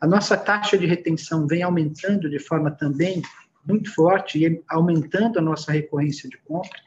[0.00, 3.22] A nossa taxa de retenção vem aumentando de forma também
[3.66, 6.80] muito forte e aumentando a nossa recorrência de compra.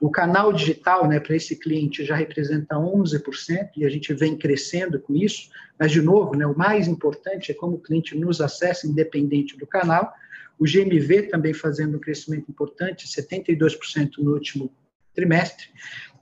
[0.00, 4.98] O canal digital, né, para esse cliente já representa 11% e a gente vem crescendo
[4.98, 8.86] com isso, mas, de novo, né, o mais importante é como o cliente nos acessa,
[8.86, 10.12] independente do canal.
[10.58, 14.72] O GMV também fazendo um crescimento importante, 72% no último
[15.14, 15.66] trimestre.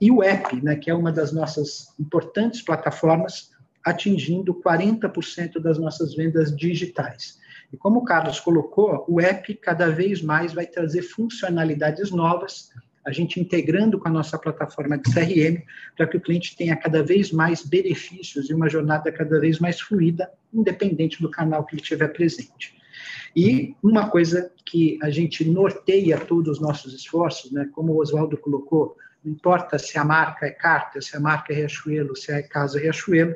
[0.01, 3.51] E o app, né, que é uma das nossas importantes plataformas,
[3.85, 7.39] atingindo 40% das nossas vendas digitais.
[7.73, 12.71] E como o Carlos colocou, o app cada vez mais vai trazer funcionalidades novas
[13.05, 15.63] a gente integrando com a nossa plataforma de CRM,
[15.97, 19.81] para que o cliente tenha cada vez mais benefícios e uma jornada cada vez mais
[19.81, 22.77] fluida, independente do canal que ele estiver presente.
[23.35, 28.37] E uma coisa que a gente norteia todos os nossos esforços, né, como o Oswaldo
[28.37, 32.43] colocou, não importa se a marca é Carta, se a marca é Riachuelo, se é
[32.43, 33.35] Casa Riachuelo,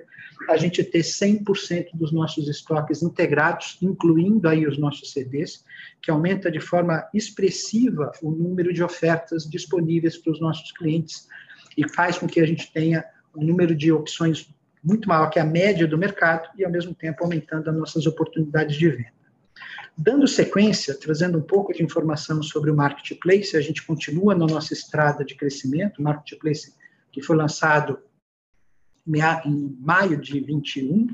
[0.49, 5.65] a gente ter 100% dos nossos estoques integrados, incluindo aí os nossos CDs,
[6.03, 11.29] que aumenta de forma expressiva o número de ofertas disponíveis para os nossos clientes
[11.77, 13.05] e faz com que a gente tenha
[13.37, 14.49] um número de opções
[14.83, 18.77] muito maior que a média do mercado e, ao mesmo tempo, aumentando as nossas oportunidades
[18.77, 19.24] de venda.
[19.97, 24.73] Dando sequência, trazendo um pouco de informação sobre o Marketplace, a gente continua na nossa
[24.73, 26.75] estrada de crescimento, o Marketplace
[27.13, 28.01] que foi lançado
[29.07, 31.07] em maio de 21,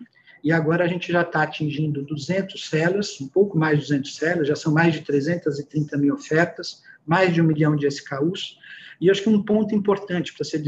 [0.42, 4.48] e agora a gente já está atingindo 200 sellers, um pouco mais de 200 sellers,
[4.48, 8.58] já são mais de 330 mil ofertas, mais de um milhão de SKUs,
[8.98, 10.62] e acho que um ponto importante para ser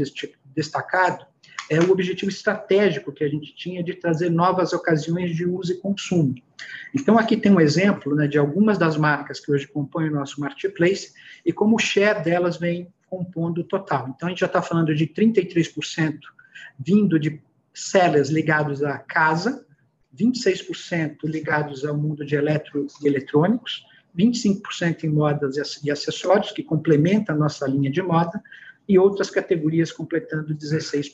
[0.53, 1.25] destacado
[1.69, 5.77] é o objetivo estratégico que a gente tinha de trazer novas ocasiões de uso e
[5.77, 6.35] consumo.
[6.93, 10.39] Então, aqui tem um exemplo né, de algumas das marcas que hoje compõem o nosso
[10.39, 11.13] marketplace
[11.45, 14.09] e como o share delas vem compondo o total.
[14.09, 16.19] Então, a gente já está falando de 33%
[16.79, 17.41] vindo de
[17.73, 19.65] sellers ligados à casa,
[20.15, 23.85] 26% ligados ao mundo de eletro e eletrônicos,
[24.17, 28.41] 25% em modas e acessórios, que complementa a nossa linha de moda,
[28.87, 31.13] e outras categorias completando 16%.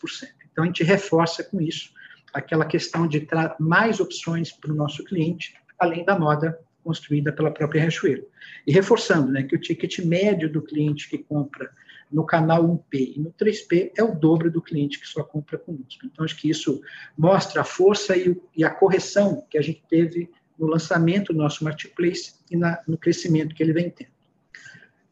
[0.51, 1.91] Então, a gente reforça com isso
[2.33, 7.51] aquela questão de ter mais opções para o nosso cliente, além da moda construída pela
[7.51, 8.25] própria Riachuelo.
[8.65, 11.69] E reforçando né, que o ticket médio do cliente que compra
[12.11, 16.05] no canal 1P e no 3P é o dobro do cliente que só compra conosco.
[16.05, 16.81] Então, acho que isso
[17.17, 21.63] mostra a força e, e a correção que a gente teve no lançamento do nosso
[21.63, 24.18] marketplace e na, no crescimento que ele vem tendo.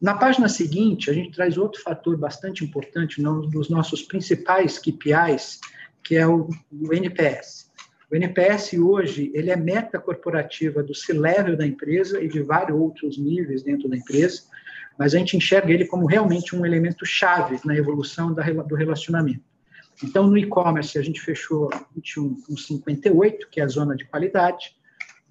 [0.00, 5.60] Na página seguinte, a gente traz outro fator bastante importante, um dos nossos principais KPIs,
[6.04, 7.68] que é o, o NPS.
[8.10, 13.18] O NPS hoje, ele é meta corporativa do C-level da empresa e de vários outros
[13.18, 14.42] níveis dentro da empresa,
[14.98, 19.44] mas a gente enxerga ele como realmente um elemento chave na evolução da, do relacionamento.
[20.02, 24.77] Então, no e-commerce, a gente fechou 21 com 58, que é a zona de qualidade.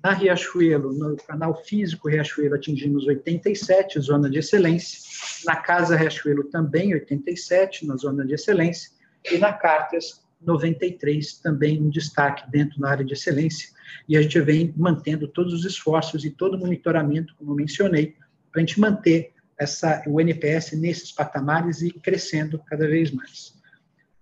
[0.03, 4.99] Na Riachuelo, no canal físico Riachuelo, atingimos 87, zona de excelência.
[5.45, 8.91] Na Casa Riachuelo, também 87, na zona de excelência.
[9.29, 13.69] E na Cartas, 93, também um destaque dentro da área de excelência.
[14.07, 18.15] E a gente vem mantendo todos os esforços e todo o monitoramento, como mencionei,
[18.51, 23.55] para a gente manter essa, o NPS nesses patamares e crescendo cada vez mais.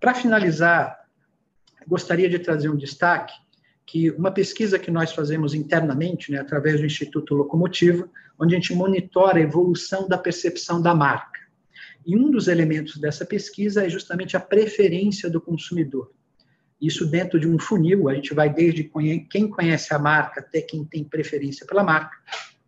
[0.00, 1.06] Para finalizar,
[1.86, 3.34] gostaria de trazer um destaque
[3.86, 8.74] que uma pesquisa que nós fazemos internamente, né, através do Instituto Locomotiva, onde a gente
[8.74, 11.40] monitora a evolução da percepção da marca.
[12.04, 16.12] E um dos elementos dessa pesquisa é justamente a preferência do consumidor.
[16.80, 18.90] Isso dentro de um funil, a gente vai desde
[19.30, 22.16] quem conhece a marca até quem tem preferência pela marca.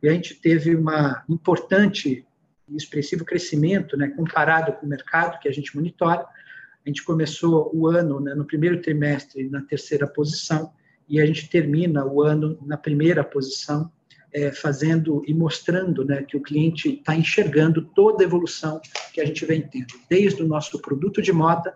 [0.03, 2.25] E a gente teve uma importante
[2.69, 6.21] e expressivo crescimento, né, comparado com o mercado que a gente monitora.
[6.23, 10.73] A gente começou o ano né, no primeiro trimestre na terceira posição
[11.09, 13.91] e a gente termina o ano na primeira posição,
[14.33, 18.81] é, fazendo e mostrando né, que o cliente está enxergando toda a evolução
[19.13, 21.75] que a gente vem tendo, desde o nosso produto de moda,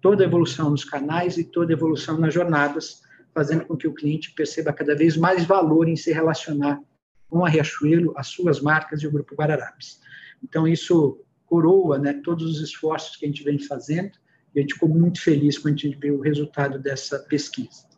[0.00, 3.02] toda a evolução nos canais e toda a evolução nas jornadas,
[3.34, 6.80] fazendo com que o cliente perceba cada vez mais valor em se relacionar
[7.28, 10.00] com a Riachuelo, as suas marcas e o Grupo Guararapes.
[10.42, 14.12] Então, isso coroa né, todos os esforços que a gente vem fazendo
[14.54, 17.89] e a gente ficou muito feliz quando a gente viu o resultado dessa pesquisa.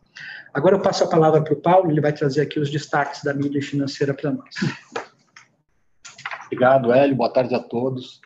[0.53, 3.33] Agora eu passo a palavra para o Paulo, ele vai trazer aqui os destaques da
[3.33, 4.55] mídia financeira para nós.
[6.45, 7.15] Obrigado, Hélio.
[7.15, 8.21] Boa tarde a todos.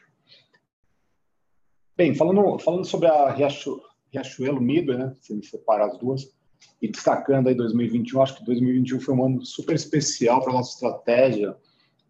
[1.95, 3.81] Bem, falando, falando sobre a Riachu,
[4.11, 6.37] Riachuelo Midway, né, se me separar as duas,
[6.81, 10.73] e destacando aí 2021, acho que 2021 foi um ano super especial para a nossa
[10.73, 11.55] estratégia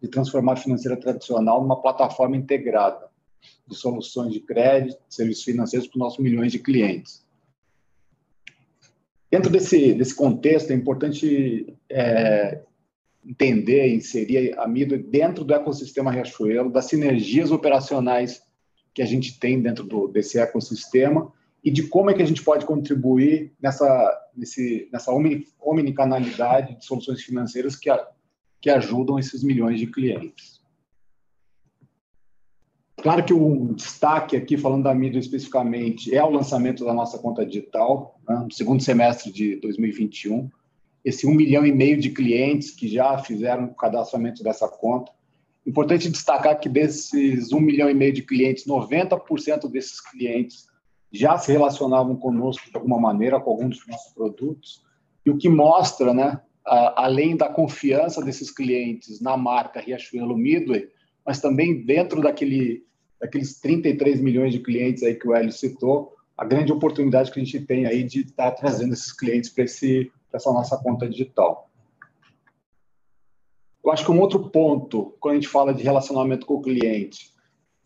[0.01, 3.07] de transformar a financeira tradicional numa plataforma integrada
[3.67, 7.26] de soluções de crédito, serviços financeiros para os nossos milhões de clientes.
[9.29, 12.61] Dentro desse, desse contexto, é importante é,
[13.25, 18.41] entender e inserir a Mido dentro do ecossistema Riachuelo, das sinergias operacionais
[18.93, 21.31] que a gente tem dentro do, desse ecossistema
[21.63, 25.11] e de como é que a gente pode contribuir nessa, nesse, nessa
[25.59, 28.07] omnicanalidade de soluções financeiras que, a,
[28.61, 30.56] que ajudam esses milhões de clientes.
[33.01, 37.45] Claro que o destaque aqui, falando da mídia especificamente, é o lançamento da nossa conta
[37.45, 40.49] digital, né, no segundo semestre de 2021.
[41.05, 45.11] Esse um milhão e meio de clientes que já fizeram o cadastramento dessa conta.
[45.65, 50.65] Importante destacar que desses um milhão e meio de clientes, 90% desses clientes
[51.11, 54.81] já se relacionavam conosco de alguma maneira com algum dos nossos produtos.
[55.23, 60.89] E o que mostra, né, além da confiança desses clientes na marca Riachuelo Midway,
[61.27, 62.85] mas também dentro daquele,
[63.19, 67.43] daqueles 33 milhões de clientes aí que o Hélio citou, a grande oportunidade que a
[67.43, 71.69] gente tem aí de estar tá trazendo esses clientes para essa nossa conta digital.
[73.83, 77.33] Eu acho que um outro ponto, quando a gente fala de relacionamento com o cliente,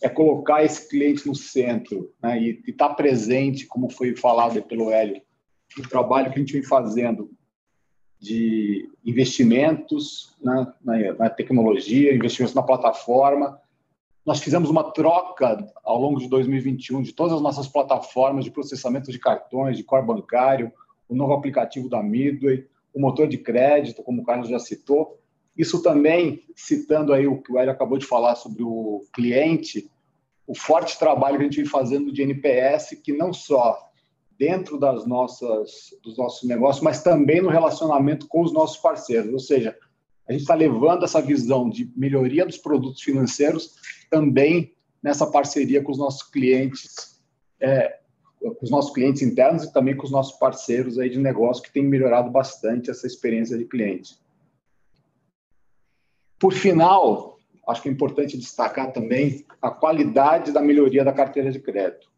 [0.03, 4.91] é colocar esse cliente no centro né, e estar tá presente, como foi falado pelo
[4.91, 5.21] Hélio,
[5.77, 7.31] no trabalho que a gente vem fazendo
[8.21, 13.59] de investimentos né, na, na, tecnologia, investimentos na plataforma.
[14.23, 19.11] Nós fizemos uma troca ao longo de 2021 de todas as nossas plataformas de processamento
[19.11, 20.71] de cartões, de core bancário,
[21.09, 25.19] o novo aplicativo da Midway, o motor de crédito, como o Carlos já citou.
[25.57, 29.89] Isso também, citando aí o que o Hélio acabou de falar sobre o cliente,
[30.45, 33.90] o forte trabalho que a gente vem fazendo de NPS, que não só
[34.41, 39.31] dentro das nossas, dos nossos negócios, mas também no relacionamento com os nossos parceiros.
[39.31, 39.77] Ou seja,
[40.27, 43.75] a gente está levando essa visão de melhoria dos produtos financeiros
[44.09, 44.73] também
[45.03, 47.21] nessa parceria com os nossos clientes,
[47.59, 47.99] é,
[48.39, 51.71] com os nossos clientes internos e também com os nossos parceiros aí de negócio que
[51.71, 54.17] têm melhorado bastante essa experiência de cliente.
[56.39, 57.37] Por final,
[57.67, 62.09] acho que é importante destacar também a qualidade da melhoria da carteira de crédito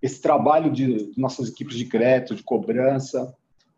[0.00, 3.34] esse trabalho de, nossas equipes de crédito, de cobrança,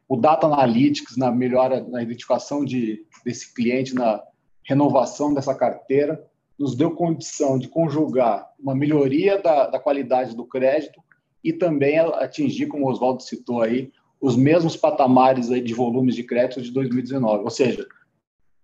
[0.09, 4.23] o Data Analytics na melhora, na identificação de, desse cliente, na
[4.64, 6.23] renovação dessa carteira,
[6.59, 11.01] nos deu condição de conjugar uma melhoria da, da qualidade do crédito
[11.43, 13.91] e também atingir, como o Oswaldo citou aí,
[14.21, 17.45] os mesmos patamares aí de volumes de crédito de 2019.
[17.45, 17.87] Ou seja,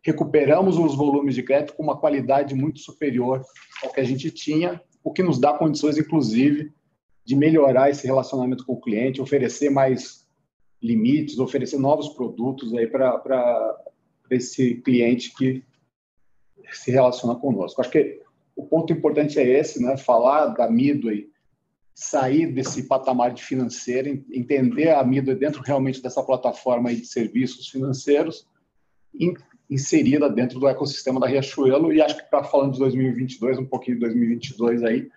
[0.02, 3.42] recuperamos os volumes de crédito com uma qualidade muito superior
[3.82, 6.72] ao que a gente tinha, o que nos dá condições, inclusive,
[7.26, 10.24] de melhorar esse relacionamento com o cliente, oferecer mais
[10.80, 13.76] limites, oferecer novos produtos aí para
[14.30, 15.64] esse cliente que
[16.70, 17.80] se relaciona conosco.
[17.80, 18.22] Acho que
[18.54, 19.96] o ponto importante é esse, né?
[19.96, 21.28] Falar da Midway,
[21.92, 28.46] sair desse patamar de financeiro, entender a Midway dentro realmente dessa plataforma de serviços financeiros,
[29.68, 31.92] inserida dentro do ecossistema da Riachuelo.
[31.92, 35.08] E acho que para falando de 2022, um pouquinho de 2022 aí,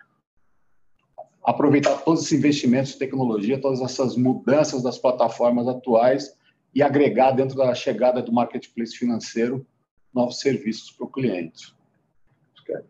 [1.42, 6.36] aproveitar todos esses investimentos de tecnologia, todas essas mudanças das plataformas atuais
[6.74, 9.66] e agregar dentro da chegada do marketplace financeiro
[10.12, 11.74] novos serviços para o cliente.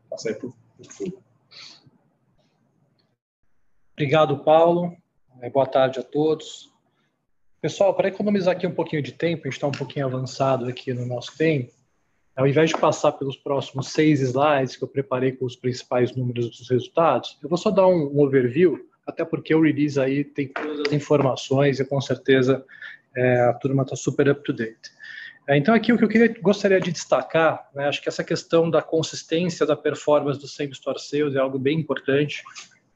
[0.08, 0.54] Passar para o
[3.92, 4.96] Obrigado, Paulo.
[5.40, 6.70] É, boa tarde a todos.
[7.60, 10.94] Pessoal, para economizar aqui um pouquinho de tempo, a gente está um pouquinho avançado aqui
[10.94, 11.70] no nosso tempo,
[12.36, 16.48] ao invés de passar pelos próximos seis slides que eu preparei com os principais números
[16.50, 20.80] dos resultados, eu vou só dar um, overview, até porque o release aí tem todas
[20.86, 22.64] as informações e com certeza
[23.16, 24.90] é, a turma está super up to date.
[25.48, 28.70] É, então, aqui o que eu queria, gostaria de destacar, né, acho que essa questão
[28.70, 32.42] da consistência da performance do Same Store Sales é algo bem importante.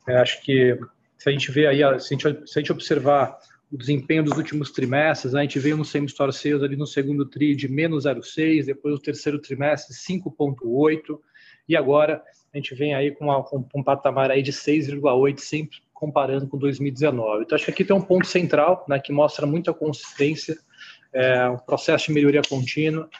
[0.07, 0.79] É, acho que
[1.19, 3.39] se a gente vê aí, se a gente, se a gente observar
[3.75, 7.27] o desempenho dos últimos trimestres, a gente veio no same store sales ali no segundo
[7.27, 11.19] tri de menos 0,6, depois o terceiro trimestre 5,8
[11.69, 12.23] e agora
[12.53, 16.57] a gente vem aí com, uma, com um patamar aí de 6,8, sempre comparando com
[16.57, 17.43] 2019.
[17.43, 20.57] Então, acho que aqui tem um ponto central, né, que mostra muita consistência,
[21.13, 23.11] é, um processo de melhoria contínua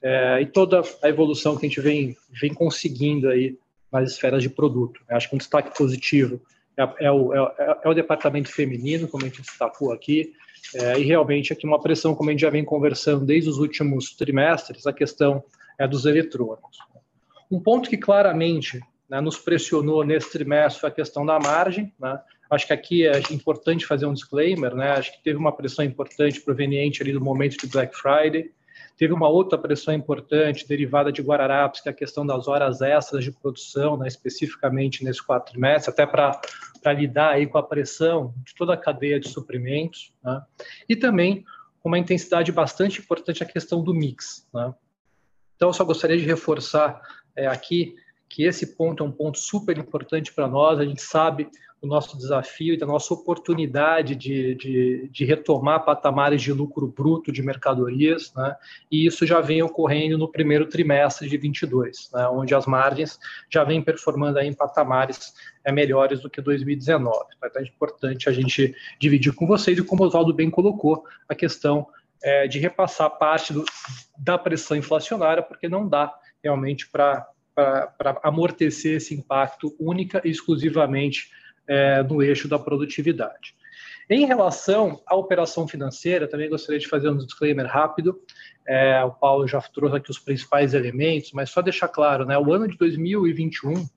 [0.00, 3.58] é, e toda a evolução que a gente vem, vem conseguindo aí
[3.90, 5.00] nas esferas de produto.
[5.10, 6.40] Eu acho que um destaque positivo
[6.76, 10.32] é, é, o, é, é, o departamento feminino, como a gente destacou aqui,
[10.74, 14.14] é, e realmente aqui uma pressão, como a gente já vem conversando desde os últimos
[14.14, 15.44] trimestres, a questão
[15.78, 16.78] é dos eletrônicos.
[17.50, 21.92] Um ponto que claramente né, nos pressionou nesse trimestre foi a questão da margem.
[21.98, 22.18] Né?
[22.50, 24.92] Acho que aqui é importante fazer um disclaimer, né?
[24.92, 28.50] acho que teve uma pressão importante proveniente ali do momento de Black Friday,
[28.96, 33.24] Teve uma outra pressão importante derivada de Guararapes, que é a questão das horas extras
[33.24, 36.40] de produção, né, especificamente nesse quatrimestre, até para
[36.92, 40.12] lidar aí com a pressão de toda a cadeia de suprimentos.
[40.22, 40.42] Né,
[40.88, 41.44] e também
[41.82, 44.48] uma intensidade bastante importante a questão do mix.
[44.54, 44.72] Né.
[45.56, 47.00] Então, eu só gostaria de reforçar
[47.36, 47.96] é, aqui
[48.28, 50.78] que esse ponto é um ponto super importante para nós.
[50.78, 51.48] A gente sabe
[51.84, 57.30] o nosso desafio e da nossa oportunidade de, de, de, retomar patamares de lucro bruto
[57.30, 58.56] de mercadorias, né?
[58.90, 62.26] e isso já vem ocorrendo no primeiro trimestre de 22, né?
[62.28, 63.18] onde as margens
[63.50, 67.16] já vêm performando em patamares é, melhores do que 2019.
[67.36, 71.34] Então é importante a gente dividir com vocês, e como o Oswaldo bem colocou, a
[71.34, 71.86] questão
[72.22, 73.62] é, de repassar parte do,
[74.18, 76.12] da pressão inflacionária, porque não dá
[76.42, 77.28] realmente para
[78.22, 81.30] amortecer esse impacto única e exclusivamente
[81.68, 83.54] é, no eixo da produtividade.
[84.08, 88.20] Em relação à operação financeira, também gostaria de fazer um disclaimer rápido.
[88.66, 92.52] É, o Paulo já trouxe aqui os principais elementos, mas só deixar claro, né, o
[92.52, 93.88] ano de 2021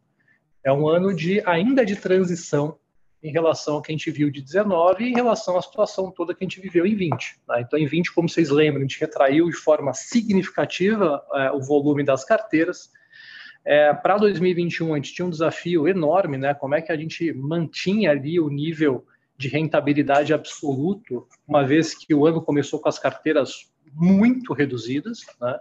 [0.64, 2.78] é um ano de ainda de transição
[3.22, 6.34] em relação ao que a gente viu de 19 e em relação à situação toda
[6.34, 7.40] que a gente viveu em 20.
[7.48, 7.62] Né?
[7.62, 12.04] Então, em 20, como vocês lembram, a gente retraiu de forma significativa é, o volume
[12.04, 12.92] das carteiras,
[13.68, 16.54] é, Para 2021, a gente tinha um desafio enorme, né?
[16.54, 19.06] Como é que a gente mantinha ali o nível
[19.38, 25.60] de rentabilidade absoluto, uma vez que o ano começou com as carteiras muito reduzidas, né?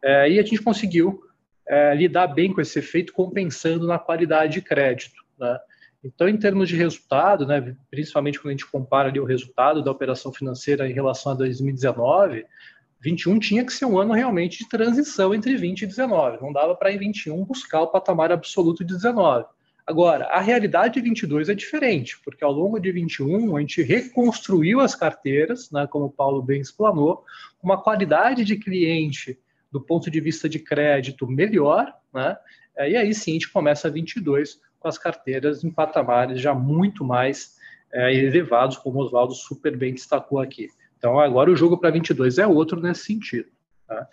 [0.00, 1.20] É, e a gente conseguiu
[1.66, 5.58] é, lidar bem com esse efeito, compensando na qualidade de crédito, né?
[6.04, 9.90] Então, em termos de resultado, né, principalmente quando a gente compara ali o resultado da
[9.90, 12.46] operação financeira em relação a 2019,
[13.00, 16.38] 21 tinha que ser um ano realmente de transição entre 20 e 19.
[16.40, 19.46] Não dava para em 21 buscar o patamar absoluto de 19.
[19.86, 24.80] Agora, a realidade de 22 é diferente, porque ao longo de 21 a gente reconstruiu
[24.80, 27.24] as carteiras, né, como o Paulo bem explanou,
[27.62, 29.38] uma qualidade de cliente
[29.72, 32.36] do ponto de vista de crédito melhor, né,
[32.80, 37.02] e aí sim a gente começa a 22 com as carteiras em patamares já muito
[37.02, 37.56] mais
[37.90, 40.68] é, elevados, como o Oswaldo super bem destacou aqui.
[40.98, 43.48] Então, agora o jogo para 22 é outro nesse sentido.
[43.86, 44.06] Tá?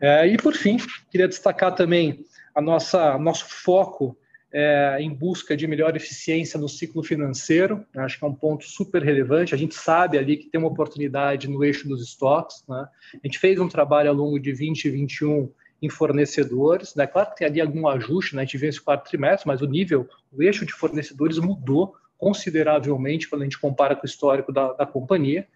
[0.00, 0.76] É, e, por fim,
[1.10, 2.24] queria destacar também
[2.54, 4.16] a nossa nosso foco
[4.52, 7.86] é, em busca de melhor eficiência no ciclo financeiro.
[7.94, 8.02] Né?
[8.04, 9.54] Acho que é um ponto super relevante.
[9.54, 12.62] A gente sabe ali que tem uma oportunidade no eixo dos estoques.
[12.68, 12.86] Né?
[13.14, 16.94] A gente fez um trabalho ao longo de 2021 em fornecedores.
[16.94, 17.06] Né?
[17.06, 18.42] Claro que tem ali algum ajuste, né?
[18.42, 23.28] a gente vê esse quarto trimestre, mas o nível, o eixo de fornecedores mudou consideravelmente
[23.28, 25.46] quando a gente compara com o histórico da, da companhia.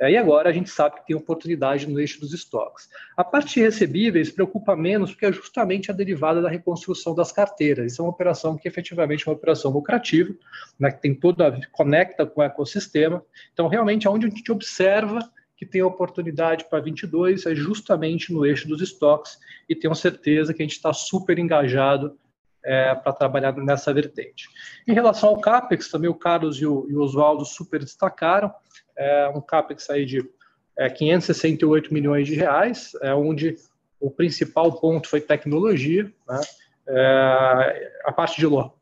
[0.00, 2.88] É, e agora a gente sabe que tem oportunidade no eixo dos estoques.
[3.16, 7.92] A parte de recebíveis preocupa menos, porque é justamente a derivada da reconstrução das carteiras.
[7.92, 10.34] Isso é uma operação que efetivamente é uma operação lucrativa,
[10.78, 13.24] né, que tem toda conecta com o ecossistema.
[13.52, 15.20] Então, realmente, onde a gente observa
[15.56, 20.62] que tem oportunidade para 22 é justamente no eixo dos estoques, e tenho certeza que
[20.62, 22.18] a gente está super engajado
[22.64, 24.48] é, para trabalhar nessa vertente.
[24.88, 28.52] Em relação ao CAPEX, também o Carlos e o, e o Oswaldo super destacaram,
[28.96, 30.28] é um CAPEX aí de
[30.76, 33.56] é, 568 milhões de reais, é, onde
[34.00, 36.40] o principal ponto foi tecnologia, né?
[36.88, 38.72] é, a parte de, lo,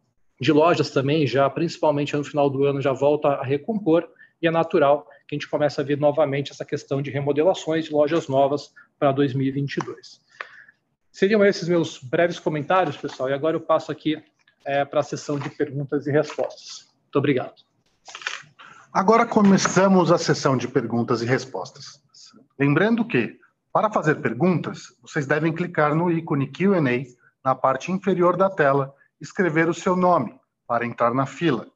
[0.41, 4.09] de lojas também, já principalmente no final do ano, já volta a recompor,
[4.41, 7.93] e é natural que a gente comece a ver novamente essa questão de remodelações de
[7.93, 10.21] lojas novas para 2022.
[11.13, 14.23] Seriam esses meus breves comentários, pessoal, e agora eu passo aqui
[14.65, 16.91] é, para a sessão de perguntas e respostas.
[17.05, 17.72] Muito obrigado.
[18.95, 21.99] Agora começamos a sessão de perguntas e respostas.
[22.59, 23.39] Lembrando que,
[23.73, 26.79] para fazer perguntas, vocês devem clicar no ícone QA
[27.43, 31.69] na parte inferior da tela e escrever o seu nome para entrar na fila.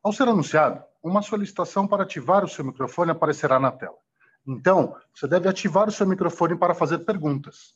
[0.00, 3.96] Ao ser anunciado, uma solicitação para ativar o seu microfone aparecerá na tela.
[4.46, 7.74] Então, você deve ativar o seu microfone para fazer perguntas.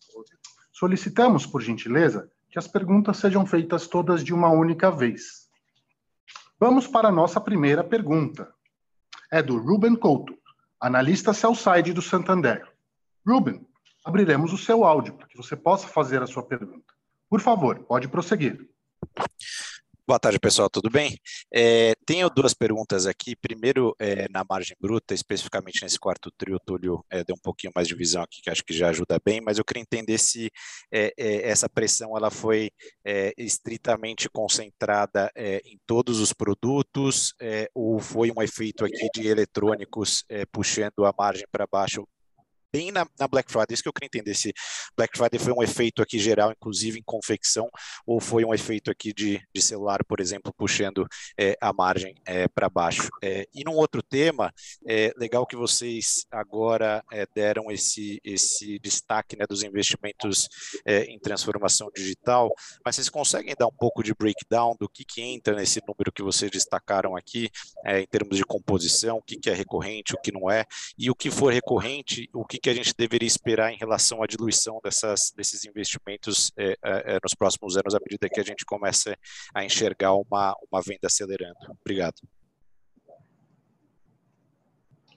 [0.71, 5.49] Solicitamos, por gentileza, que as perguntas sejam feitas todas de uma única vez.
[6.61, 8.57] Vamos para a nossa primeira pergunta.
[9.31, 10.37] É do Ruben Couto,
[10.81, 12.67] analista sell-side do Santander.
[13.27, 13.67] Ruben,
[14.03, 16.95] abriremos o seu áudio para que você possa fazer a sua pergunta.
[17.29, 18.67] Por favor, pode prosseguir.
[20.09, 21.19] Boa tarde, pessoal, tudo bem?
[21.53, 23.37] É, tenho duas perguntas aqui.
[23.37, 27.75] Primeiro, é, na margem bruta, especificamente nesse quarto trio, o Túlio é, deu um pouquinho
[27.77, 30.51] mais de visão aqui, que acho que já ajuda bem, mas eu queria entender se
[30.91, 32.71] é, é, essa pressão ela foi
[33.05, 37.35] é, estritamente concentrada em todos os produtos
[37.75, 42.07] ou foi um efeito aqui de eletrônicos puxando a margem para baixo
[42.93, 43.75] na, na, Black Friday.
[43.75, 44.53] Isso que eu queria entender se
[44.97, 47.69] Black Friday foi um efeito aqui geral, inclusive em confecção,
[48.07, 51.07] ou foi um efeito aqui de, de celular, por exemplo, puxando
[51.39, 53.09] é, a margem é, para baixo.
[53.23, 54.53] É, e num outro tema,
[54.87, 60.49] é legal que vocês agora é, deram esse, esse destaque né, dos investimentos
[60.85, 62.51] é, em transformação digital,
[62.85, 66.23] mas vocês conseguem dar um pouco de breakdown do que, que entra nesse número que
[66.23, 67.51] vocês destacaram aqui,
[67.87, 70.65] em termos de composição, o que, que é recorrente, o que não é,
[70.99, 74.23] e o que for recorrente, o que que, que a gente deveria esperar em relação
[74.23, 78.45] à diluição dessas, desses investimentos é, é, é, nos próximos anos, à medida que a
[78.45, 79.17] gente começa
[79.55, 81.57] a enxergar uma, uma venda acelerando?
[81.81, 82.17] Obrigado.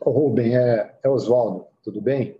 [0.02, 2.40] Rubem, é, é Oswaldo, tudo bem?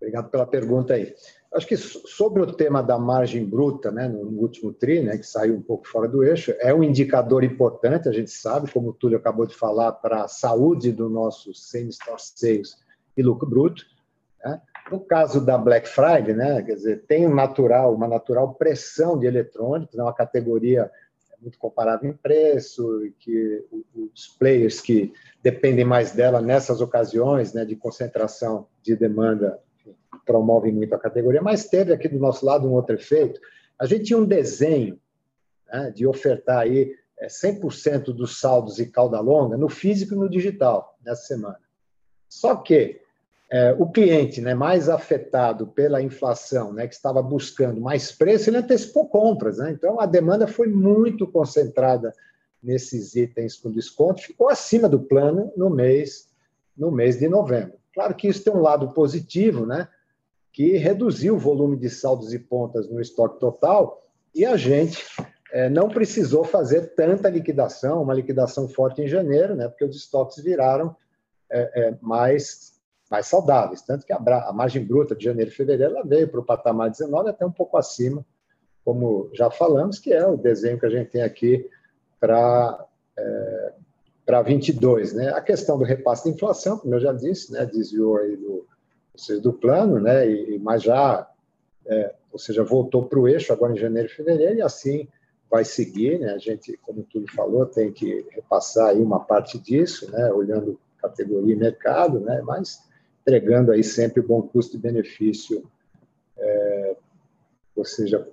[0.00, 1.14] Obrigado pela pergunta aí.
[1.52, 5.54] Acho que sobre o tema da margem bruta, né, no último TRI, né, que saiu
[5.54, 9.18] um pouco fora do eixo, é um indicador importante, a gente sabe, como o Túlio
[9.18, 12.78] acabou de falar, para a saúde do nosso same-store sales
[13.14, 13.97] e lucro bruto.
[14.44, 14.60] Né?
[14.90, 19.26] No caso da Black Friday, né, quer dizer, tem um natural, uma natural pressão de
[19.26, 20.90] eletrônicos, é uma categoria
[21.40, 23.64] muito comparável em preço, e que
[23.94, 25.12] os players que
[25.42, 29.60] dependem mais dela nessas ocasiões né, de concentração de demanda
[30.26, 33.40] promovem muito a categoria, mas teve aqui do nosso lado um outro efeito.
[33.78, 35.00] A gente tinha um desenho
[35.70, 40.28] né, de ofertar aí 100% é, dos saldos e cauda longa no físico e no
[40.28, 41.60] digital nessa semana.
[42.28, 43.00] Só que
[43.50, 48.58] é, o cliente né, mais afetado pela inflação, né, que estava buscando mais preço, ele
[48.58, 49.58] antecipou compras.
[49.58, 49.70] Né?
[49.70, 52.12] Então, a demanda foi muito concentrada
[52.62, 56.28] nesses itens com desconto, ficou acima do plano no mês,
[56.76, 57.78] no mês de novembro.
[57.94, 59.88] Claro que isso tem um lado positivo, né,
[60.52, 65.04] que reduziu o volume de saldos e pontas no estoque total e a gente
[65.52, 70.42] é, não precisou fazer tanta liquidação, uma liquidação forte em janeiro, né, porque os estoques
[70.42, 70.94] viraram
[71.50, 72.77] é, é, mais
[73.10, 73.82] mais saudáveis.
[73.82, 77.30] Tanto que a, margem bruta de janeiro e fevereiro ela veio para o patamar 19
[77.30, 78.24] até um pouco acima,
[78.84, 81.68] como já falamos, que é o desenho que a gente tem aqui
[82.20, 82.86] para
[83.16, 83.72] é,
[84.28, 85.14] para 22.
[85.14, 85.30] Né?
[85.30, 88.66] A questão do repasse de inflação, como eu já disse, né, desviou aí do,
[89.16, 91.26] seja, do plano, né, e, mas já,
[91.86, 95.08] é, ou seja, voltou para o eixo agora em janeiro e fevereiro, e assim
[95.50, 96.18] vai seguir.
[96.18, 96.34] Né?
[96.34, 101.54] A gente, como tudo falou, tem que repassar aí uma parte disso, né, olhando categoria
[101.54, 102.86] e mercado, né, mas
[103.28, 105.62] entregando aí sempre bom custo e benefício,
[106.38, 106.96] é,
[107.76, 108.26] ou seja,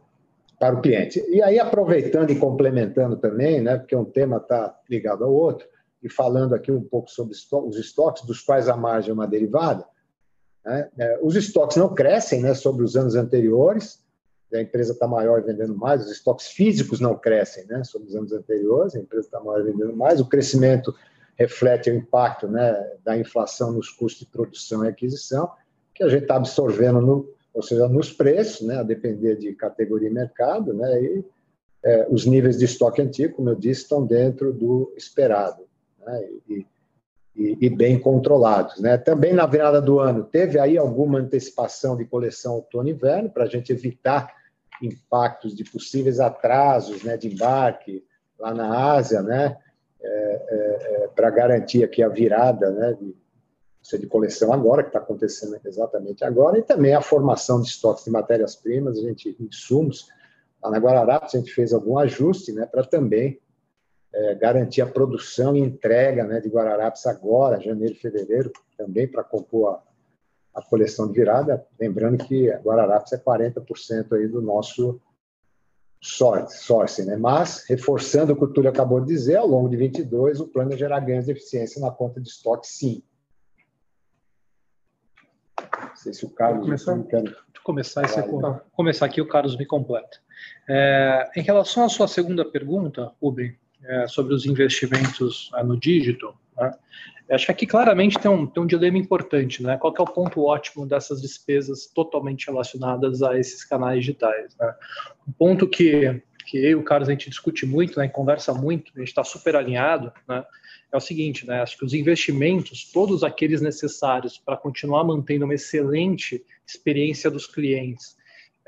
[0.58, 1.24] para o cliente.
[1.28, 5.68] E aí, aproveitando e complementando também, né, porque um tema está ligado ao outro,
[6.02, 9.86] e falando aqui um pouco sobre os estoques, dos quais a margem é uma derivada,
[10.64, 14.02] né, é, os estoques não crescem né, sobre os anos anteriores,
[14.54, 18.32] a empresa está maior vendendo mais, os estoques físicos não crescem né, sobre os anos
[18.32, 20.96] anteriores, a empresa está maior vendendo mais, o crescimento
[21.38, 22.74] reflete o impacto né,
[23.04, 25.52] da inflação nos custos de produção e aquisição,
[25.94, 30.10] que a gente está absorvendo, no, ou seja, nos preços, né, a depender de categoria
[30.10, 31.26] e mercado, né, e
[31.84, 35.64] é, os níveis de estoque antigo, como eu disse, estão dentro do esperado
[36.04, 36.66] né, e,
[37.36, 38.80] e, e, bem controlados.
[38.80, 38.98] Né.
[38.98, 43.72] Também na virada do ano, teve aí alguma antecipação de coleção outono-inverno para a gente
[43.72, 44.34] evitar
[44.82, 48.04] impactos de possíveis atrasos né, de embarque
[48.38, 49.58] lá na Ásia, né,
[50.08, 56.24] é, para garantir aqui a virada né, de, de coleção agora, que está acontecendo exatamente
[56.24, 60.08] agora, e também a formação de estoques de matérias-primas, a gente, insumos.
[60.64, 63.40] Lá na Guararapes a gente fez algum ajuste né, para também
[64.14, 69.82] é, garantir a produção e entrega né, de Guararapes agora, janeiro fevereiro, também para compor
[70.54, 71.66] a, a, coleção de virada.
[71.80, 75.02] Lembrando que Guararapes é 40% aí do nosso
[76.06, 77.18] sorte, source, né?
[77.18, 80.74] Mas, reforçando o que o Túlio acabou de dizer, ao longo de 22, o plano
[80.74, 83.04] é gerar ganhos de eficiência na conta de estoque, sim.
[85.60, 86.64] Não sei se o Carlos...
[86.64, 87.04] Começar?
[87.04, 87.36] Quero...
[87.64, 88.22] começar, esse,
[88.76, 90.20] começar aqui, o Carlos me completa.
[90.70, 96.36] É, em relação à sua segunda pergunta, Rubem, é, sobre os investimentos é, no dígito,
[96.58, 96.72] né?
[97.30, 99.78] Acho que aqui claramente tem um, tem um dilema importante, né?
[99.78, 104.76] Qual é o ponto ótimo dessas despesas totalmente relacionadas a esses canais digitais, né?
[105.28, 108.08] Um ponto que, que eu e o Carlos a gente discute muito, né?
[108.08, 110.46] Conversa muito, a gente está super alinhado, né?
[110.92, 111.62] É o seguinte, né?
[111.62, 118.16] Acho que os investimentos, todos aqueles necessários para continuar mantendo uma excelente experiência dos clientes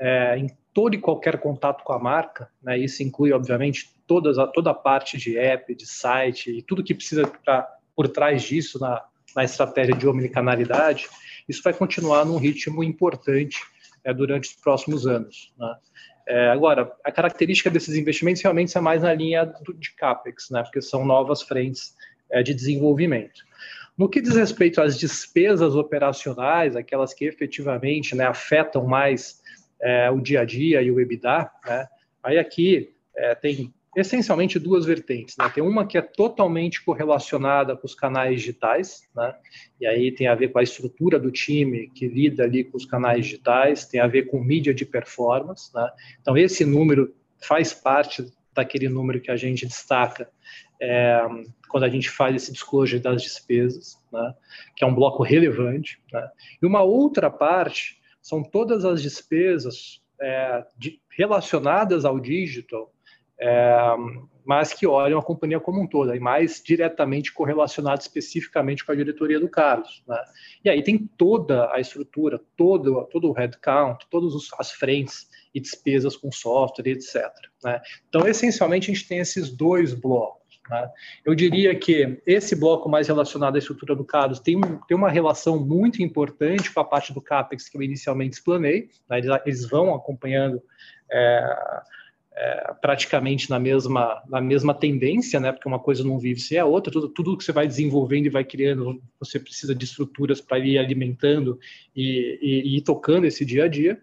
[0.00, 2.76] é, em todo e qualquer contato com a marca, né?
[2.76, 7.24] Isso inclui, obviamente, todas, toda a parte de app, de site e tudo que precisa
[7.44, 11.08] pra, por trás disso na, na estratégia de omnicanalidade,
[11.48, 13.60] isso vai continuar num ritmo importante
[14.04, 15.52] é, durante os próximos anos.
[15.58, 15.76] Né?
[16.28, 20.62] É, agora, a característica desses investimentos realmente é mais na linha do, de CAPEX, né?
[20.62, 21.96] porque são novas frentes
[22.30, 23.42] é, de desenvolvimento.
[23.96, 29.42] No que diz respeito às despesas operacionais, aquelas que efetivamente né, afetam mais
[29.82, 31.88] é, o dia a dia e o EBITDA, né,
[32.22, 35.36] aí aqui é, tem essencialmente duas vertentes.
[35.36, 35.48] Né?
[35.52, 39.34] Tem uma que é totalmente correlacionada com os canais digitais, né?
[39.80, 42.84] e aí tem a ver com a estrutura do time que lida ali com os
[42.84, 45.74] canais digitais, tem a ver com mídia de performance.
[45.74, 45.90] Né?
[46.20, 48.24] Então, esse número faz parte
[48.54, 50.28] daquele número que a gente destaca
[50.80, 51.20] é,
[51.68, 54.34] quando a gente faz esse disclosure das despesas, né?
[54.76, 56.00] que é um bloco relevante.
[56.12, 56.28] Né?
[56.62, 62.92] E uma outra parte são todas as despesas é, de, relacionadas ao digital
[63.40, 63.96] é,
[64.44, 68.94] mas que olham a companhia como um todo, e mais diretamente correlacionado especificamente com a
[68.94, 70.02] diretoria do Carlos.
[70.08, 70.18] Né?
[70.64, 76.16] E aí tem toda a estrutura, todo, todo o headcount, todas as frentes e despesas
[76.16, 77.30] com software, etc.
[77.62, 77.78] Né?
[78.08, 80.38] Então, essencialmente, a gente tem esses dois blocos.
[80.70, 80.90] Né?
[81.26, 85.62] Eu diria que esse bloco mais relacionado à estrutura do Carlos tem, tem uma relação
[85.62, 88.88] muito importante com a parte do CAPEX que eu inicialmente explanei.
[89.08, 89.18] Né?
[89.18, 90.62] Eles, eles, vão acompanhando
[91.10, 91.56] é,
[92.40, 95.50] é, praticamente na mesma, na mesma tendência, né?
[95.50, 96.92] Porque uma coisa não vive sem a outra.
[96.92, 100.78] Tudo, tudo que você vai desenvolvendo e vai criando, você precisa de estruturas para ir
[100.78, 101.58] alimentando
[101.96, 104.00] e, e, e ir tocando esse dia a dia.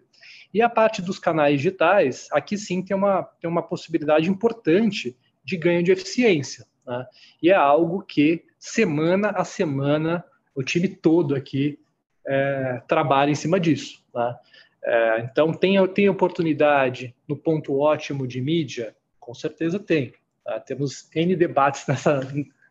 [0.52, 5.56] E a parte dos canais digitais, aqui sim tem uma, tem uma possibilidade importante de
[5.56, 6.66] ganho de eficiência.
[6.86, 7.06] Né?
[7.42, 10.22] E é algo que, semana a semana,
[10.54, 11.78] o time todo aqui
[12.26, 14.02] é, trabalha em cima disso.
[14.14, 14.36] Né?
[14.86, 18.94] É, então, tem, tem oportunidade no ponto ótimo de mídia?
[19.18, 20.12] Com certeza tem.
[20.44, 20.60] Tá?
[20.60, 22.20] Temos N debates nessa,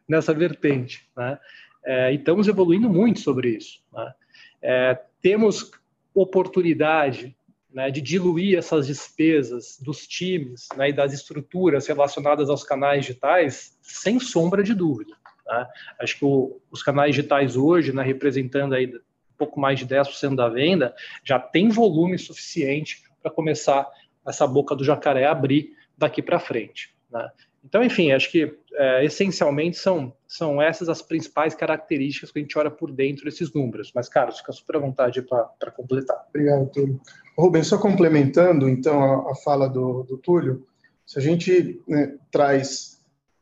[0.08, 1.10] nessa vertente.
[1.16, 1.38] Né?
[1.84, 3.84] É, e estamos evoluindo muito sobre isso.
[3.94, 4.14] Né?
[4.62, 5.72] É, temos
[6.14, 7.36] oportunidade
[7.70, 13.78] né, de diluir essas despesas dos times né, e das estruturas relacionadas aos canais digitais,
[13.82, 15.14] sem sombra de dúvida.
[15.44, 15.70] Tá?
[16.00, 18.90] Acho que o, os canais digitais hoje, né, representando aí
[19.38, 23.88] pouco mais de 10% da venda, já tem volume suficiente para começar
[24.28, 26.96] essa boca do jacaré a abrir daqui para frente.
[27.12, 27.30] Né?
[27.64, 32.58] Então, enfim, acho que é, essencialmente são, são essas as principais características que a gente
[32.58, 33.92] olha por dentro desses números.
[33.94, 36.26] Mas, Carlos, fica super à vontade para completar.
[36.30, 37.02] Obrigado, Túlio.
[37.38, 40.66] Rubens, só complementando, então, a, a fala do, do, Túlio,
[41.06, 42.95] se a gente né, traz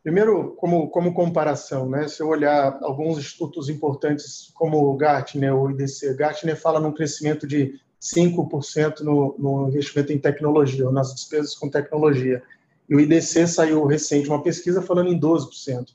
[0.03, 2.09] Primeiro, como, como comparação, né?
[2.09, 6.91] se eu olhar alguns institutos importantes como o Gartner ou o IDC, Gartner fala num
[6.91, 12.43] crescimento de 5% no, no investimento em tecnologia, ou nas despesas com tecnologia.
[12.89, 15.87] E o IDC saiu recente uma pesquisa falando em 12%.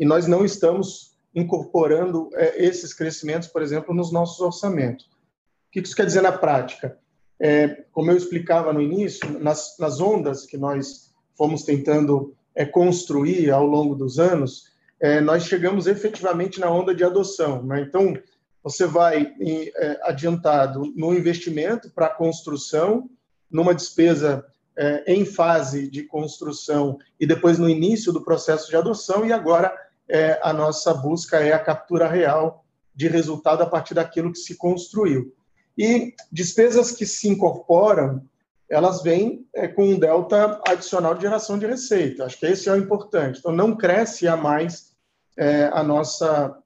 [0.00, 5.06] E nós não estamos incorporando é, esses crescimentos, por exemplo, nos nossos orçamentos.
[5.06, 6.98] O que isso quer dizer na prática?
[7.38, 13.50] É, como eu explicava no início, nas, nas ondas que nós fomos tentando é, construir
[13.50, 17.62] ao longo dos anos, é, nós chegamos efetivamente na onda de adoção.
[17.62, 17.80] Né?
[17.80, 18.16] Então,
[18.62, 23.10] você vai é, adiantado no investimento para a construção,
[23.50, 24.44] numa despesa
[24.76, 29.74] é, em fase de construção e depois no início do processo de adoção, e agora
[30.08, 34.56] é, a nossa busca é a captura real de resultado a partir daquilo que se
[34.56, 35.34] construiu.
[35.76, 38.24] E despesas que se incorporam
[38.74, 42.24] elas vêm é, com um delta adicional de geração de receita.
[42.24, 43.38] Acho que esse é o importante.
[43.38, 44.94] Então, não cresce a mais
[45.36, 46.56] é, a nossa,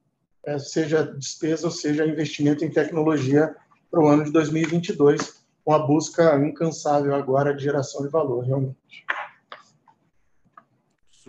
[0.45, 3.55] é, seja despesa ou seja investimento em tecnologia
[3.89, 9.05] para o ano de 2022, com a busca incansável agora de geração de valor, realmente.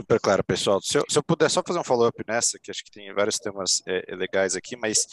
[0.01, 0.81] Super claro, pessoal.
[0.81, 3.39] Se eu, se eu puder só fazer um follow-up nessa, que acho que tem vários
[3.39, 5.07] temas é, legais aqui, mas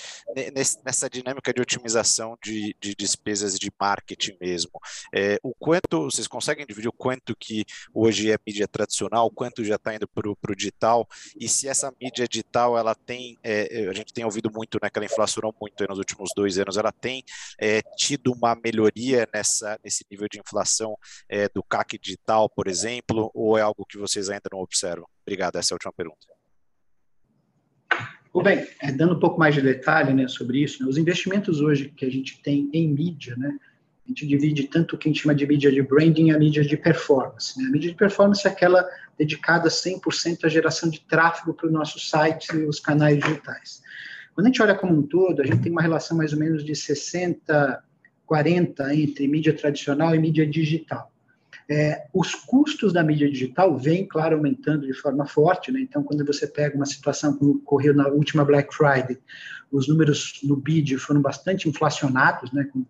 [0.86, 4.72] nessa dinâmica de otimização de, de despesas de marketing mesmo,
[5.14, 9.62] é, o quanto, vocês conseguem dividir o quanto que hoje é mídia tradicional, o quanto
[9.62, 11.06] já está indo para o digital,
[11.38, 14.98] e se essa mídia digital, ela tem, é, a gente tem ouvido muito, né, que
[14.98, 17.26] ela inflacionou muito nos últimos dois anos, ela tem
[17.60, 23.30] é, tido uma melhoria nessa, nesse nível de inflação é, do CAC digital, por exemplo,
[23.34, 24.77] ou é algo que vocês ainda não observam?
[24.78, 25.08] Observam?
[25.26, 26.28] Obrigado, essa é a última pergunta.
[28.44, 31.90] bem, é, dando um pouco mais de detalhe né, sobre isso, né, os investimentos hoje
[31.90, 33.58] que a gente tem em mídia, né,
[34.06, 36.40] a gente divide tanto o que a gente chama de mídia de branding e a
[36.40, 37.60] mídia de performance.
[37.60, 37.68] Né?
[37.68, 42.10] A mídia de performance é aquela dedicada 100% à geração de tráfego para os nossos
[42.10, 43.82] sites e os canais digitais.
[44.34, 46.64] Quando a gente olha como um todo, a gente tem uma relação mais ou menos
[46.64, 47.84] de 60,
[48.26, 51.12] 40 entre mídia tradicional e mídia digital.
[51.70, 55.82] É, os custos da mídia digital vêm, claro, aumentando de forma forte, né?
[55.82, 59.18] Então, quando você pega uma situação como ocorreu na última Black Friday,
[59.70, 62.70] os números no bid foram bastante inflacionados, né?
[62.72, 62.86] Com,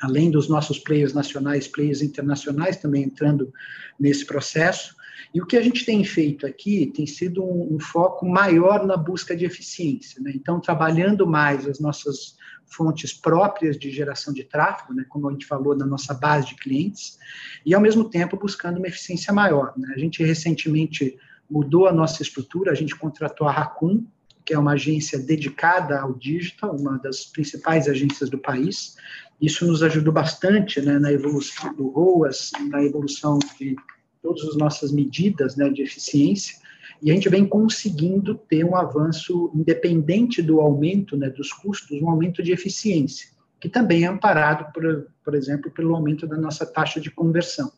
[0.00, 3.52] além dos nossos players nacionais, players internacionais também entrando
[3.98, 4.94] nesse processo.
[5.34, 8.96] E o que a gente tem feito aqui tem sido um, um foco maior na
[8.96, 10.22] busca de eficiência.
[10.22, 10.32] Né?
[10.36, 12.37] Então, trabalhando mais as nossas
[12.68, 16.54] fontes próprias de geração de tráfego, né, como a gente falou, na nossa base de
[16.54, 17.18] clientes,
[17.64, 19.72] e ao mesmo tempo buscando uma eficiência maior.
[19.76, 19.92] Né?
[19.94, 21.18] A gente recentemente
[21.50, 24.04] mudou a nossa estrutura, a gente contratou a Raccoon,
[24.44, 28.96] que é uma agência dedicada ao digital, uma das principais agências do país.
[29.40, 33.76] Isso nos ajudou bastante né, na evolução do ROAS, na evolução de
[34.22, 36.56] todas as nossas medidas né, de eficiência,
[37.00, 42.10] e a gente vem conseguindo ter um avanço independente do aumento né, dos custos, um
[42.10, 43.28] aumento de eficiência,
[43.60, 47.70] que também é amparado, por, por exemplo, pelo aumento da nossa taxa de conversão.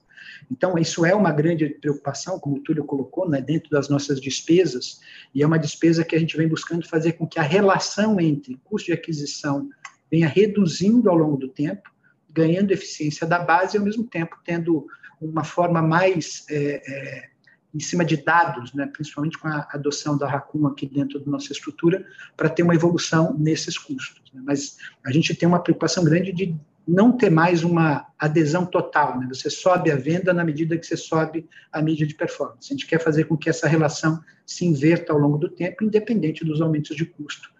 [0.50, 5.00] Então, isso é uma grande preocupação, como o Túlio colocou, né, dentro das nossas despesas,
[5.34, 8.58] e é uma despesa que a gente vem buscando fazer com que a relação entre
[8.64, 9.68] custo de aquisição
[10.10, 11.90] venha reduzindo ao longo do tempo,
[12.28, 14.86] ganhando eficiência da base e, ao mesmo tempo, tendo
[15.20, 17.29] uma forma mais é, é,
[17.74, 21.52] em cima de dados, né, principalmente com a adoção da Raccoon aqui dentro da nossa
[21.52, 22.04] estrutura,
[22.36, 24.32] para ter uma evolução nesses custos.
[24.32, 24.42] Né?
[24.44, 26.56] Mas a gente tem uma preocupação grande de
[26.86, 29.18] não ter mais uma adesão total.
[29.20, 29.28] Né?
[29.28, 32.72] Você sobe a venda na medida que você sobe a mídia de performance.
[32.72, 36.44] A gente quer fazer com que essa relação se inverta ao longo do tempo, independente
[36.44, 37.50] dos aumentos de custo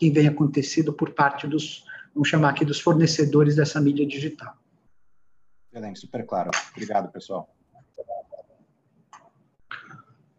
[0.00, 4.56] que vem acontecido por parte dos, vamos chamar aqui, dos fornecedores dessa mídia digital.
[5.70, 6.50] Excelente, super claro.
[6.72, 7.54] Obrigado, pessoal.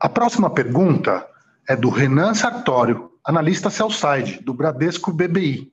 [0.02, 1.28] A próxima pergunta
[1.70, 5.72] é do Renan Sartório, analista Cellside, do Bradesco BBI.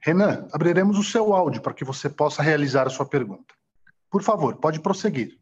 [0.00, 3.54] Renan, abriremos o seu áudio para que você possa realizar a sua pergunta.
[4.10, 5.38] Por favor, pode prosseguir.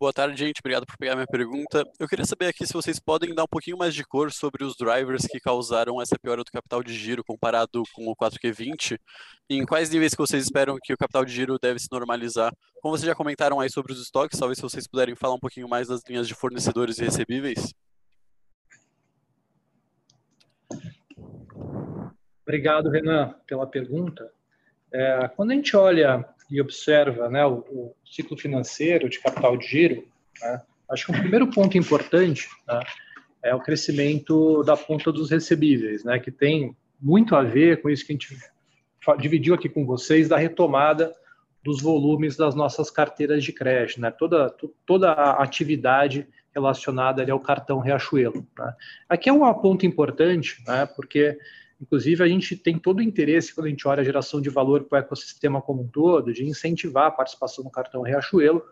[0.00, 0.60] Boa tarde, gente.
[0.60, 1.84] Obrigado por pegar minha pergunta.
[1.98, 4.76] Eu queria saber aqui se vocês podem dar um pouquinho mais de cor sobre os
[4.76, 8.96] drivers que causaram essa piora do capital de giro comparado com o 4Q20.
[9.50, 12.54] Em quais níveis que vocês esperam que o capital de giro deve se normalizar?
[12.80, 15.68] Como vocês já comentaram aí sobre os estoques, talvez se vocês puderem falar um pouquinho
[15.68, 17.74] mais das linhas de fornecedores e recebíveis.
[22.42, 24.30] Obrigado, Renan, pela pergunta.
[24.92, 29.66] É, quando a gente olha e observa né, o, o, ciclo financeiro de capital de
[29.66, 30.04] giro,
[30.40, 32.80] né, acho que o primeiro ponto importante né,
[33.42, 38.04] é o crescimento da ponta dos recebíveis, né, que tem muito a ver com isso
[38.04, 38.36] que a gente
[39.20, 41.14] dividiu aqui com vocês, da retomada
[41.62, 44.54] dos volumes das nossas carteiras de crédito, né, toda,
[44.86, 48.46] toda a atividade relacionada ali ao cartão Riachuelo.
[48.58, 48.74] Né.
[49.08, 51.38] Aqui é um ponto importante, né, porque
[51.80, 54.84] Inclusive, a gente tem todo o interesse, quando a gente olha a geração de valor
[54.84, 58.62] para o ecossistema como um todo, de incentivar a participação no cartão Riachuelo,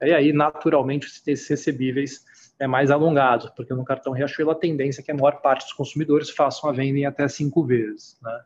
[0.00, 2.24] e aí, naturalmente, esses recebíveis
[2.58, 5.72] é mais alongados, porque no cartão Riachuelo a tendência é que a maior parte dos
[5.72, 8.18] consumidores façam a venda em até cinco vezes.
[8.22, 8.40] Né?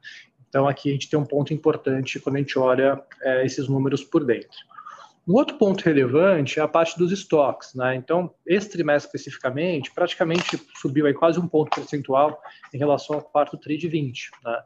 [0.49, 4.05] Então, aqui a gente tem um ponto importante quando a gente olha é, esses números
[4.05, 4.59] por dentro.
[5.31, 7.73] Um outro ponto relevante é a parte dos estoques.
[7.73, 7.95] Né?
[7.95, 12.43] Então, esse trimestre especificamente, praticamente subiu aí quase um ponto percentual
[12.75, 14.31] em relação ao quarto TRI de 20.
[14.45, 14.63] Né?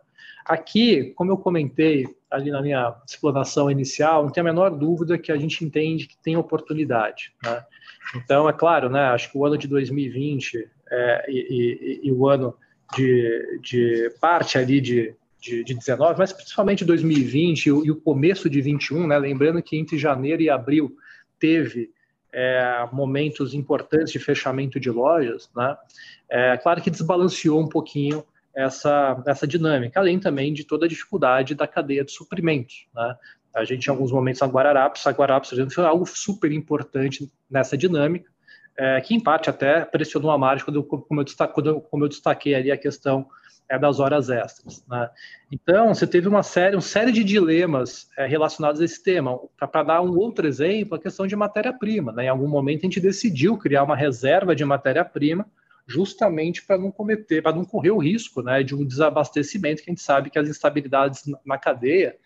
[0.46, 5.30] Aqui, como eu comentei ali na minha explanação inicial, não tem a menor dúvida que
[5.30, 7.34] a gente entende que tem oportunidade.
[7.44, 7.62] Né?
[8.16, 12.26] Então, é claro, né, acho que o ano de 2020 é, e, e, e, o
[12.26, 12.56] ano
[12.96, 18.00] de, de parte ali de de, de 19, mas principalmente 2020 e o, e o
[18.00, 19.18] começo de 21, né?
[19.18, 20.96] Lembrando que entre janeiro e abril
[21.38, 21.90] teve
[22.32, 25.76] é, momentos importantes de fechamento de lojas, né?
[26.30, 28.24] É claro que desbalanceou um pouquinho
[28.56, 33.14] essa, essa dinâmica, além também de toda a dificuldade da cadeia de suprimentos, né?
[33.54, 37.30] A gente, em alguns momentos, a Guararapes, a Guararapes, por exemplo, foi algo super importante
[37.48, 38.28] nessa dinâmica,
[38.76, 42.04] é, que em parte até pressionou a margem, quando eu, como, eu destaque, quando como
[42.04, 43.28] eu destaquei ali a questão
[43.68, 44.84] é das horas extras.
[44.88, 45.10] Né?
[45.50, 49.38] Então, você teve uma série, uma série de dilemas é, relacionados a esse tema.
[49.56, 52.12] Para dar um outro exemplo, a questão de matéria-prima.
[52.12, 52.24] Né?
[52.24, 55.46] Em algum momento, a gente decidiu criar uma reserva de matéria-prima
[55.86, 59.92] justamente para não cometer, para não correr o risco né, de um desabastecimento, que a
[59.92, 62.16] gente sabe que as instabilidades na cadeia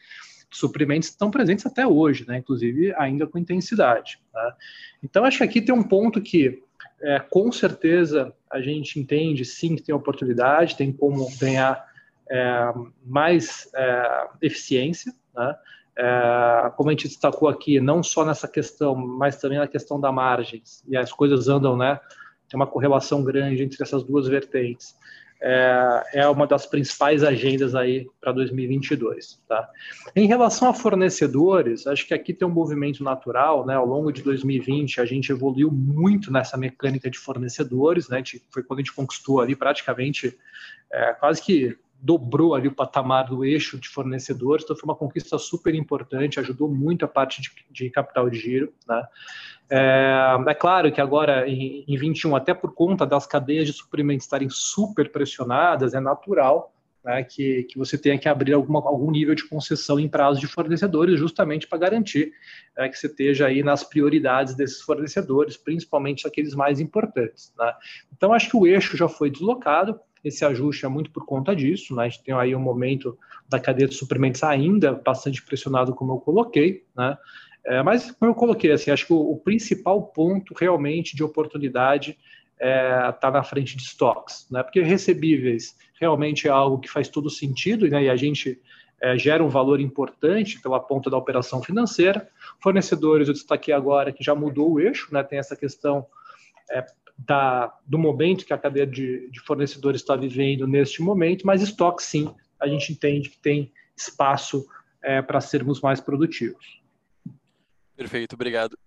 [0.50, 4.20] de suprimentos estão presentes até hoje, né, inclusive ainda com intensidade.
[4.32, 4.56] Tá?
[5.02, 6.62] Então, acho que aqui tem um ponto que
[7.00, 11.86] é, com certeza a gente entende sim que tem oportunidade, tem como ganhar
[12.30, 12.72] é,
[13.04, 15.56] mais é, eficiência, né?
[16.00, 20.12] É, como a gente destacou aqui, não só nessa questão, mas também na questão da
[20.12, 21.98] margens, e as coisas andam, né?
[22.48, 24.96] Tem uma correlação grande entre essas duas vertentes.
[25.40, 29.40] É, é uma das principais agendas aí para 2022.
[29.48, 29.68] Tá?
[30.14, 33.74] Em relação a fornecedores, acho que aqui tem um movimento natural, né?
[33.74, 38.22] Ao longo de 2020, a gente evoluiu muito nessa mecânica de fornecedores, né?
[38.50, 40.36] Foi quando a gente conquistou ali praticamente
[40.92, 45.36] é, quase que dobrou ali o patamar do eixo de fornecedores, então foi uma conquista
[45.38, 48.72] super importante, ajudou muito a parte de, de capital de giro.
[48.88, 49.02] Né?
[49.70, 54.24] É, é, claro que agora, em, em 21, até por conta das cadeias de suprimentos
[54.24, 56.72] estarem super pressionadas, é natural
[57.04, 60.46] né, que, que você tenha que abrir alguma, algum nível de concessão em prazo de
[60.46, 62.32] fornecedores, justamente para garantir
[62.76, 67.52] é, que você esteja aí nas prioridades desses fornecedores, principalmente aqueles mais importantes.
[67.58, 67.72] Né?
[68.16, 71.94] Então, acho que o eixo já foi deslocado, esse ajuste é muito por conta disso,
[71.94, 72.04] né?
[72.04, 76.18] A gente tem aí um momento da cadeia de suprimentos ainda bastante pressionado, como eu
[76.18, 77.16] coloquei, né?
[77.64, 82.16] É, mas, como eu coloquei, assim, acho que o, o principal ponto realmente de oportunidade
[82.54, 84.62] está é, tá na frente de estoques, né?
[84.62, 88.04] Porque recebíveis realmente é algo que faz todo sentido, né?
[88.04, 88.60] E a gente
[89.00, 92.28] é, gera um valor importante pela ponta da operação financeira.
[92.60, 95.22] Fornecedores, eu destaquei agora que já mudou o eixo, né?
[95.22, 96.06] Tem essa questão
[96.70, 96.84] é,
[97.18, 102.02] da, do momento que a cadeia de, de fornecedores está vivendo neste momento, mas estoque
[102.02, 104.66] sim, a gente entende que tem espaço
[105.02, 106.80] é, para sermos mais produtivos.
[107.96, 108.78] Perfeito, obrigado.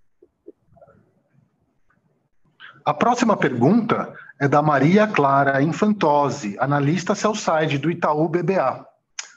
[2.83, 8.87] A próxima pergunta é da Maria Clara Infantose, analista sell-side do Itaú BBA.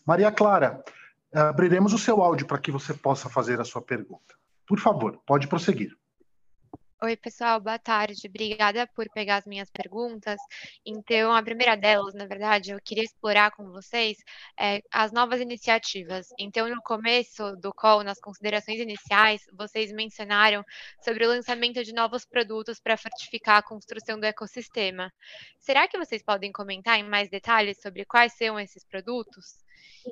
[0.06, 0.82] Maria Clara,
[1.32, 4.34] abriremos o seu áudio para que você possa fazer a sua pergunta.
[4.66, 5.94] Por favor, pode prosseguir.
[7.04, 8.26] Oi, pessoal, boa tarde.
[8.26, 10.40] Obrigada por pegar as minhas perguntas.
[10.86, 14.16] Então, a primeira delas, na verdade, eu queria explorar com vocês
[14.58, 16.28] é, as novas iniciativas.
[16.38, 20.64] Então, no começo do call, nas considerações iniciais, vocês mencionaram
[21.04, 25.12] sobre o lançamento de novos produtos para fortificar a construção do ecossistema.
[25.58, 29.62] Será que vocês podem comentar em mais detalhes sobre quais são esses produtos?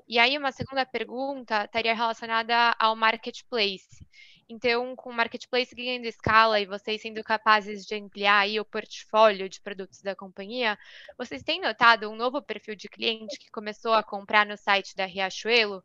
[0.06, 4.06] E aí, uma segunda pergunta estaria relacionada ao marketplace.
[4.48, 9.48] Então, com o marketplace ganhando escala e vocês sendo capazes de ampliar aí o portfólio
[9.48, 10.78] de produtos da companhia,
[11.16, 15.06] vocês têm notado um novo perfil de cliente que começou a comprar no site da
[15.06, 15.82] Riachuelo?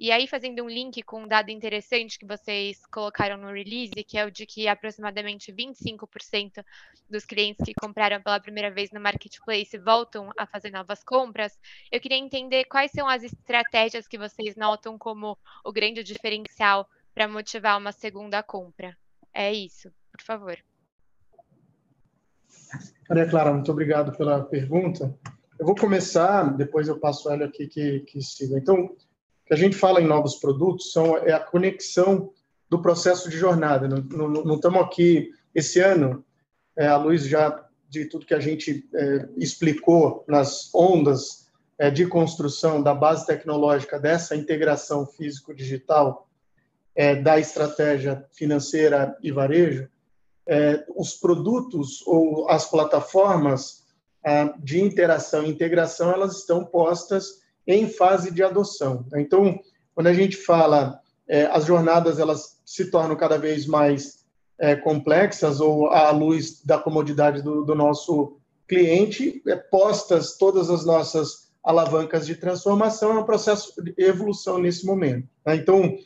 [0.00, 4.16] E aí, fazendo um link com um dado interessante que vocês colocaram no release, que
[4.16, 6.64] é o de que aproximadamente 25%
[7.10, 11.58] dos clientes que compraram pela primeira vez no marketplace voltam a fazer novas compras,
[11.90, 16.88] eu queria entender quais são as estratégias que vocês notam como o grande diferencial
[17.18, 18.96] para motivar uma segunda compra.
[19.34, 20.56] É isso, por favor.
[23.08, 25.12] Maria Clara, muito obrigado pela pergunta.
[25.58, 28.56] Eu vou começar, depois eu passo ela aqui que, que siga.
[28.56, 28.96] Então, o
[29.44, 32.32] que a gente fala em novos produtos são, é a conexão
[32.70, 33.88] do processo de jornada.
[33.88, 36.24] Não, estamos aqui, esse ano,
[36.76, 42.06] é, a luz já de tudo que a gente é, explicou nas ondas é, de
[42.06, 46.27] construção da base tecnológica dessa integração físico-digital,
[46.98, 49.88] é, da estratégia financeira e varejo,
[50.48, 53.84] é, os produtos ou as plataformas
[54.26, 59.06] é, de interação e integração, elas estão postas em fase de adoção.
[59.14, 59.60] Então,
[59.94, 64.24] quando a gente fala, é, as jornadas elas se tornam cada vez mais
[64.58, 70.84] é, complexas ou à luz da comodidade do, do nosso cliente, é, postas todas as
[70.84, 75.28] nossas alavancas de transformação, é um processo de evolução nesse momento.
[75.44, 75.54] Tá?
[75.54, 75.96] Então,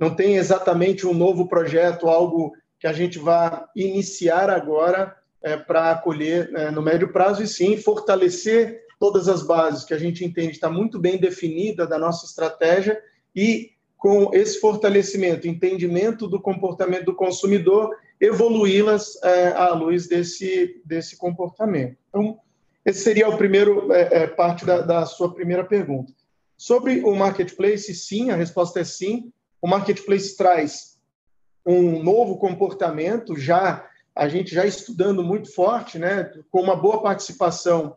[0.00, 5.90] não tem exatamente um novo projeto, algo que a gente vai iniciar agora é, para
[5.90, 10.52] acolher é, no médio prazo, e sim fortalecer todas as bases que a gente entende
[10.52, 12.98] está muito bem definida da nossa estratégia
[13.36, 21.18] e com esse fortalecimento, entendimento do comportamento do consumidor, evoluí-las é, à luz desse, desse
[21.18, 21.98] comportamento.
[22.08, 22.38] Então,
[22.86, 26.14] esse seria o primeiro é, é, parte da, da sua primeira pergunta.
[26.56, 29.30] Sobre o marketplace, sim, a resposta é sim
[29.60, 30.98] o marketplace traz
[31.64, 37.96] um novo comportamento, já a gente já estudando muito forte, né, com uma boa participação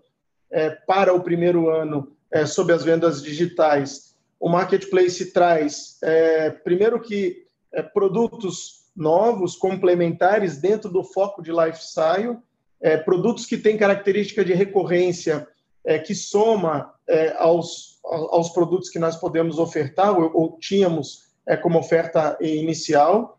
[0.52, 4.16] é, para o primeiro ano é, sobre as vendas digitais.
[4.40, 12.38] O marketplace traz, é, primeiro que é, produtos novos, complementares dentro do foco de lifestyle,
[12.80, 15.48] é, produtos que têm característica de recorrência
[15.86, 16.94] é, que soma
[17.38, 23.38] aos, aos produtos que nós podemos ofertar ou, ou tínhamos é, como oferta inicial.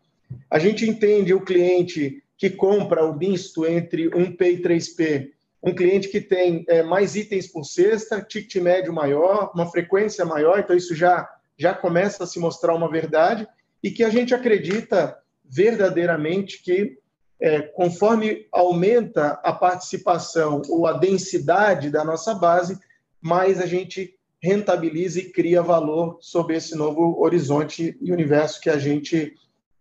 [0.49, 5.29] A gente entende o cliente que compra o misto entre 1P e 3P,
[5.63, 10.59] um cliente que tem é, mais itens por cesta, ticket médio maior, uma frequência maior,
[10.59, 11.27] então isso já,
[11.57, 13.47] já começa a se mostrar uma verdade,
[13.81, 16.97] e que a gente acredita verdadeiramente que
[17.39, 22.79] é, conforme aumenta a participação ou a densidade da nossa base,
[23.21, 28.77] mais a gente rentabiliza e cria valor sobre esse novo horizonte e universo que a
[28.77, 29.33] gente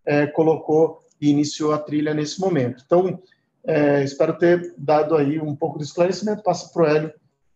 [0.06, 2.82] é, colocou e iniciou a trilha nesse momento.
[2.84, 3.20] Então,
[3.66, 6.42] é, espero ter dado aí um pouco de esclarecimento.
[6.42, 7.12] Passo para o Hélio,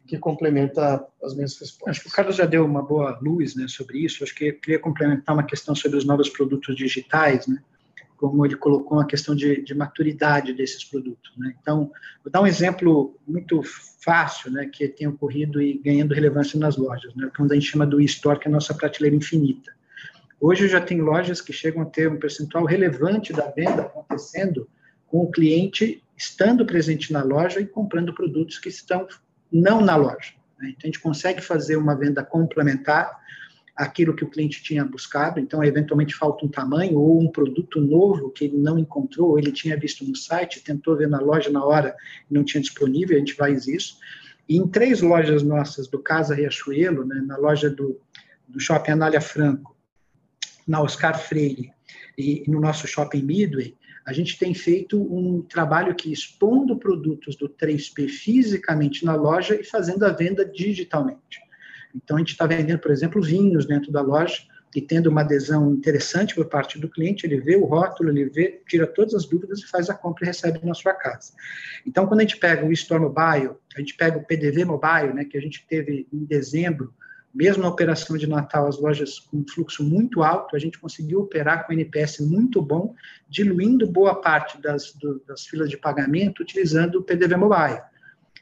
[0.07, 1.88] que complementa as minhas respostas.
[1.88, 4.24] Acho que o Carlos já deu uma boa luz né, sobre isso.
[4.24, 7.59] Acho que eu queria complementar uma questão sobre os novos produtos digitais, né?
[8.19, 11.33] Como ele colocou, a questão de, de maturidade desses produtos.
[11.39, 11.55] Né?
[11.61, 11.91] Então,
[12.23, 13.62] vou dar um exemplo muito
[14.01, 17.87] fácil, né, que tem ocorrido e ganhando relevância nas lojas, né, que a gente chama
[17.87, 19.73] do e-store, que é a nossa prateleira infinita.
[20.41, 24.69] Hoje já tem lojas que chegam a ter um percentual relevante da venda acontecendo
[25.07, 29.07] com o cliente estando presente na loja e comprando produtos que estão
[29.51, 30.35] não na loja.
[30.59, 30.71] Né?
[30.71, 33.19] Então, a gente consegue fazer uma venda complementar
[33.79, 38.29] aquilo que o cliente tinha buscado, então eventualmente falta um tamanho ou um produto novo
[38.29, 41.64] que ele não encontrou, ou ele tinha visto no site, tentou ver na loja na
[41.64, 41.95] hora
[42.29, 43.99] não tinha disponível, a gente faz isso.
[44.49, 48.01] E em três lojas nossas do Casa Riachuelo, né, na loja do,
[48.49, 49.76] do Shopping Anália Franco,
[50.66, 51.70] na Oscar Freire
[52.18, 57.49] e no nosso Shopping Midway, a gente tem feito um trabalho que expondo produtos do
[57.49, 61.47] 3P fisicamente na loja e fazendo a venda digitalmente.
[62.03, 64.42] Então, a gente está vendendo, por exemplo, vinhos dentro da loja
[64.74, 68.61] e tendo uma adesão interessante por parte do cliente, ele vê o rótulo, ele vê,
[68.68, 71.32] tira todas as dúvidas e faz a compra e recebe na sua casa.
[71.86, 75.24] Então, quando a gente pega o Store Mobile, a gente pega o PDV Mobile, né,
[75.24, 76.92] que a gente teve em dezembro,
[77.34, 81.66] mesmo na operação de Natal, as lojas com fluxo muito alto, a gente conseguiu operar
[81.66, 82.94] com NPS muito bom,
[83.28, 87.80] diluindo boa parte das, do, das filas de pagamento utilizando o PDV Mobile,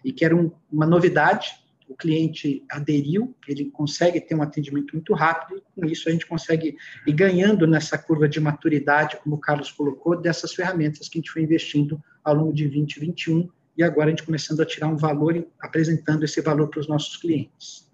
[0.04, 1.50] e que era um, uma novidade,
[1.89, 6.26] o cliente aderiu, ele consegue ter um atendimento muito rápido, e com isso a gente
[6.26, 6.76] consegue
[7.07, 11.30] ir ganhando nessa curva de maturidade, como o Carlos colocou, dessas ferramentas que a gente
[11.30, 15.37] foi investindo ao longo de 2021, e agora a gente começando a tirar um valor
[15.37, 17.87] e apresentando esse valor para os nossos clientes.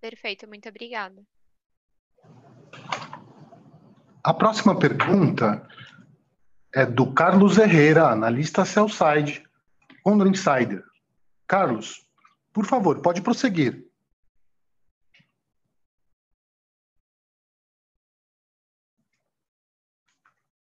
[0.00, 1.22] Perfeito, muito obrigada.
[4.22, 5.66] A próxima pergunta
[6.72, 9.44] é do Carlos Herrera, analista Cellside,
[10.02, 10.84] Condor Insider.
[11.46, 12.06] Carlos,
[12.52, 13.86] por favor, pode prosseguir.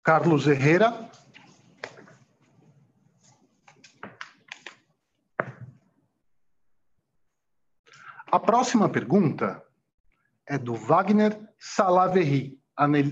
[0.03, 1.09] Carlos Herrera.
[8.31, 9.63] A próxima pergunta
[10.45, 12.61] é do Wagner Salaverry,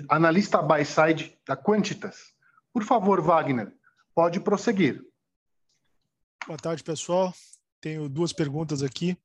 [0.10, 2.33] analista buy-side da Quantitas.
[2.74, 3.72] Por favor, Wagner,
[4.16, 5.00] pode prosseguir.
[6.48, 7.32] Boa tarde, pessoal.
[7.80, 9.16] Tenho duas perguntas aqui.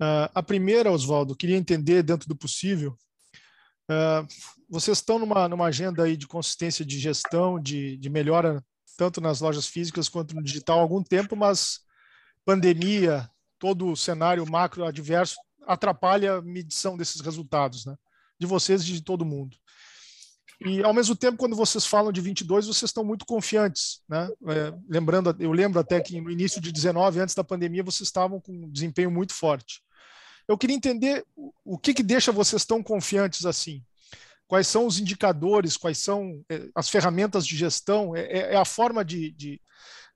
[0.00, 2.96] Uh, a primeira, Oswaldo, queria entender, dentro do possível,
[3.90, 4.26] uh,
[4.68, 8.62] vocês estão numa, numa agenda aí de consistência de gestão, de, de melhora,
[8.96, 11.80] tanto nas lojas físicas quanto no digital há algum tempo, mas
[12.44, 15.36] pandemia, todo o cenário macro adverso
[15.66, 17.96] atrapalha a medição desses resultados, né?
[18.38, 19.56] de vocês e de todo mundo.
[20.60, 24.00] E, ao mesmo tempo, quando vocês falam de 22, vocês estão muito confiantes.
[24.08, 24.28] Né?
[24.48, 28.40] É, lembrando, eu lembro até que no início de 19, antes da pandemia, vocês estavam
[28.40, 29.80] com um desempenho muito forte.
[30.48, 31.24] Eu queria entender
[31.64, 33.84] o que, que deixa vocês tão confiantes assim.
[34.48, 38.64] Quais são os indicadores, quais são é, as ferramentas de gestão, é, é, é a
[38.64, 39.60] forma de, de,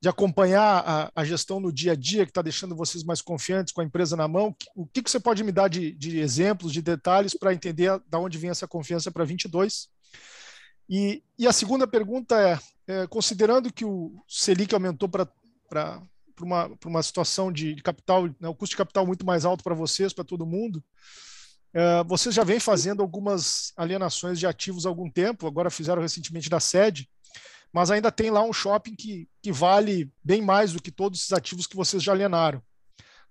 [0.01, 3.75] de acompanhar a, a, gestão no dia a dia que está deixando vocês mais confiantes
[3.75, 4.57] com a empresa na mão.
[4.75, 8.19] O que, que você pode me dar de, de exemplos, de detalhes para entender da
[8.19, 9.92] onde vem essa confiança para 22?
[10.89, 16.03] E, e a segunda pergunta é, é, considerando que o Selic aumentou para
[16.41, 19.75] uma, uma situação de, de capital, né, o custo de capital muito mais alto para
[19.75, 20.83] vocês, para todo mundo,
[21.75, 26.51] é, vocês já vêm fazendo algumas alienações de ativos há algum tempo, agora fizeram recentemente
[26.51, 27.09] da sede,
[27.73, 31.33] mas ainda tem lá um shopping que, que vale bem mais do que todos esses
[31.33, 32.63] ativos que vocês já alienaram.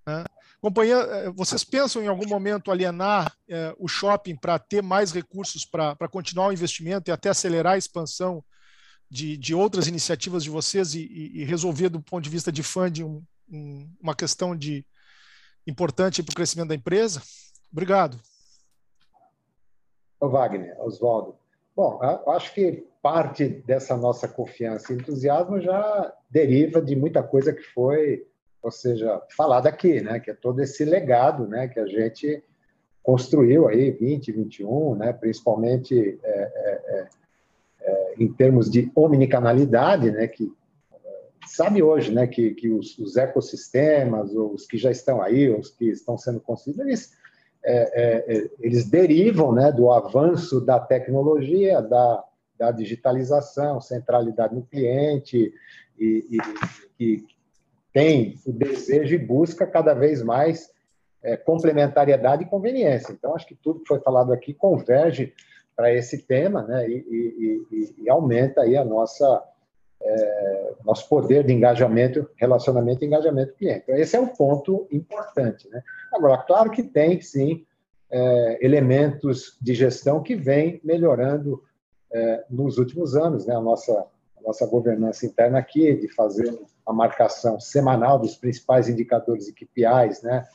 [0.07, 0.23] Né?
[0.61, 5.65] Companhia, eh, vocês pensam em algum momento alienar é, o shopping para ter mais recursos
[5.65, 8.43] para continuar o investimento e até acelerar a expansão
[9.09, 11.01] de, de outras iniciativas de vocês e,
[11.33, 14.85] e, resolver do ponto de vista de funding um, um, uma questão de
[15.65, 17.23] importante para o crescimento da empresa?
[17.71, 18.19] Obrigado.
[20.21, 21.35] Wagner, Oswaldo.
[21.75, 27.63] Bom, acho que parte dessa nossa confiança e entusiasmo já deriva de muita coisa que
[27.63, 28.27] foi
[28.61, 32.43] ou seja, falado aqui, né, que é todo esse legado, né, que a gente
[33.01, 37.07] construiu aí 20, 21, né, principalmente é, é, é,
[37.81, 40.51] é, em termos de omnicanalidade, né, que
[41.47, 45.85] sabe hoje, né, que, que os, os, ecossistemas, os que já estão aí, os que
[45.85, 47.11] estão sendo construídos, eles,
[47.63, 52.23] é, é, eles derivam né, do avanço da tecnologia, da,
[52.57, 55.51] da digitalização, centralidade no cliente,
[55.99, 56.37] e,
[56.97, 57.25] que
[57.93, 60.69] tem o desejo e busca cada vez mais
[61.23, 63.11] é, complementariedade e conveniência.
[63.11, 65.33] Então, acho que tudo que foi falado aqui converge
[65.75, 69.43] para esse tema né, e, e, e, aumenta aí a nossa
[70.03, 73.83] é, nosso poder de engajamento, relacionamento e engajamento cliente.
[73.83, 75.69] Então, esse é um ponto importante.
[75.69, 75.83] Né?
[76.11, 77.65] Agora, claro que tem, sim,
[78.09, 81.63] é, elementos de gestão que vêm melhorando
[82.11, 83.45] é, nos últimos anos.
[83.45, 83.55] Né?
[83.55, 84.05] A, nossa,
[84.45, 90.45] nossa governança interna aqui, de fazer a marcação semanal dos principais indicadores e KPIs né?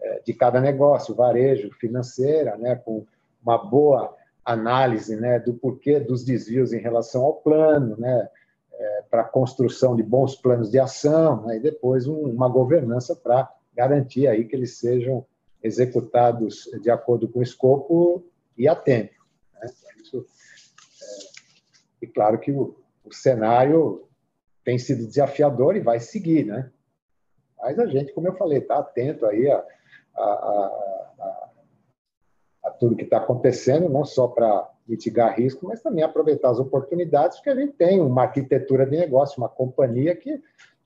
[0.00, 2.76] É, de cada negócio, varejo, financeira, né?
[2.76, 3.06] com
[3.42, 4.14] uma boa
[4.46, 8.28] análise né, do porquê dos desvios em relação ao plano, né,
[8.72, 13.16] é, para a construção de bons planos de ação, né, e depois um, uma governança
[13.16, 15.26] para garantir aí que eles sejam
[15.60, 18.24] executados de acordo com o escopo
[18.56, 19.14] e a tempo.
[19.54, 19.68] Né?
[20.00, 20.24] Isso,
[21.02, 22.76] é, e claro que o,
[23.06, 24.08] o, cenário
[24.64, 26.70] tem sido desafiador e vai seguir, né?
[27.58, 29.64] Mas a gente, como eu falei, está atento aí a,
[30.14, 31.50] a, a,
[32.64, 37.38] a tudo que está acontecendo, não só para mitigar risco, mas também aproveitar as oportunidades,
[37.38, 40.40] porque a gente tem uma arquitetura de negócio, uma companhia que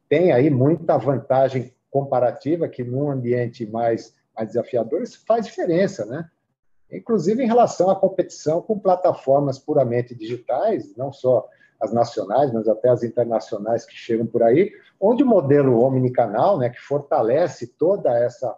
[0.09, 6.29] tem aí muita vantagem comparativa, que num ambiente mais, mais desafiador, isso faz diferença, né?
[6.91, 11.49] Inclusive em relação à competição com plataformas puramente digitais, não só
[11.81, 16.69] as nacionais, mas até as internacionais que chegam por aí, onde o modelo omnicanal, né,
[16.69, 18.57] que fortalece toda essa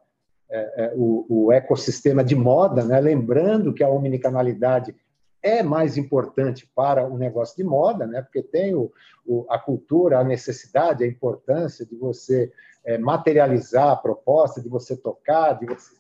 [0.55, 3.01] é, é, o, o, ecossistema de moda, né?
[3.01, 4.95] lembrando que a omnicanalidade
[5.43, 8.21] é mais importante para o negócio de moda, né?
[8.21, 8.93] porque tem o,
[9.27, 12.53] o, a cultura, a necessidade, a importância de você
[12.85, 15.95] é, materializar a proposta, de você tocar, de você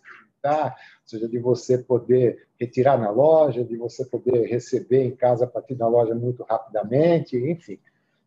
[0.51, 5.48] ou seja, de você poder retirar na loja, de você poder receber em casa a
[5.48, 7.78] partir da loja muito rapidamente, enfim,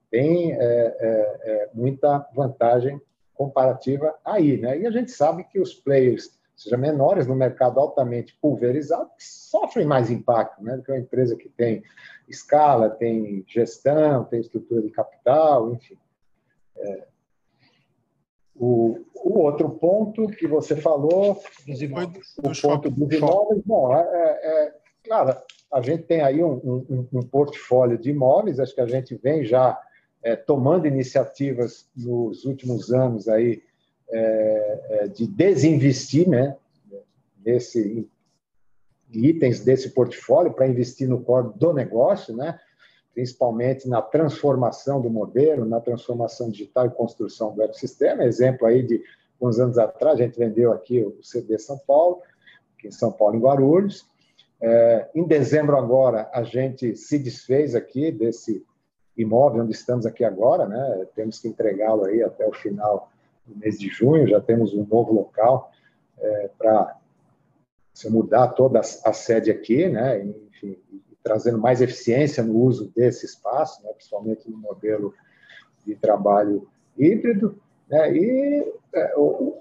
[0.10, 3.02] tem é, é, é muita vantagem
[3.34, 4.80] comparativa aí, né?
[4.80, 10.10] E a gente sabe que os players, seja menores no mercado altamente pulverizado, sofrem mais
[10.10, 10.78] impacto, né?
[10.78, 11.84] Do que uma empresa que tem
[12.28, 15.98] escala, tem gestão, tem estrutura de capital, enfim.
[16.78, 17.08] É,
[18.56, 22.36] o, o, outro ponto que você falou, dos imóveis.
[22.38, 24.74] o ponto dos imóveis, bom, é, é, é,
[25.04, 25.36] claro,
[25.74, 26.54] a gente tem aí um,
[26.90, 29.80] um, um portfólio de imóveis, acho que a gente vem já
[30.24, 33.62] é, tomando iniciativas nos últimos anos aí
[34.10, 36.56] é, é, de desinvestir, né,
[37.46, 38.08] nesse
[39.12, 42.60] itens desse portfólio para investir no core do negócio, né,
[43.16, 48.26] principalmente na transformação do modelo, na transformação digital e construção do ecossistema.
[48.26, 49.02] Exemplo aí de
[49.42, 52.22] uns anos atrás, a gente vendeu aqui o CD São Paulo,
[52.78, 54.06] aqui em São Paulo, em Guarulhos.
[54.62, 58.66] É, em dezembro agora, a gente se desfez aqui desse
[59.18, 61.08] imóvel onde estamos aqui agora, né?
[61.16, 63.10] Temos que entregá-lo aí até o final
[63.46, 64.28] do mês de junho.
[64.28, 65.72] Já temos um novo local
[66.20, 66.98] é, para
[67.94, 70.22] se mudar toda a, sede aqui, né?
[70.22, 70.78] Enfim,
[71.26, 73.92] trazendo mais eficiência no uso desse espaço, né?
[73.94, 75.12] principalmente no modelo
[75.84, 78.16] de trabalho híbrido, né?
[78.16, 79.58] E é, o,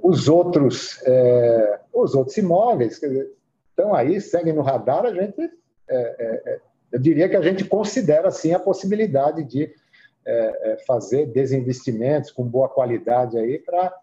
[0.00, 3.28] os outros é, os outros imóveis dizer,
[3.68, 5.40] estão aí, seguem no radar, a gente
[5.88, 6.60] é, é, é
[6.92, 9.72] eu diria que a gente considera, sim, a possibilidade de
[10.26, 13.94] é, fazer desinvestimentos com boa qualidade aí para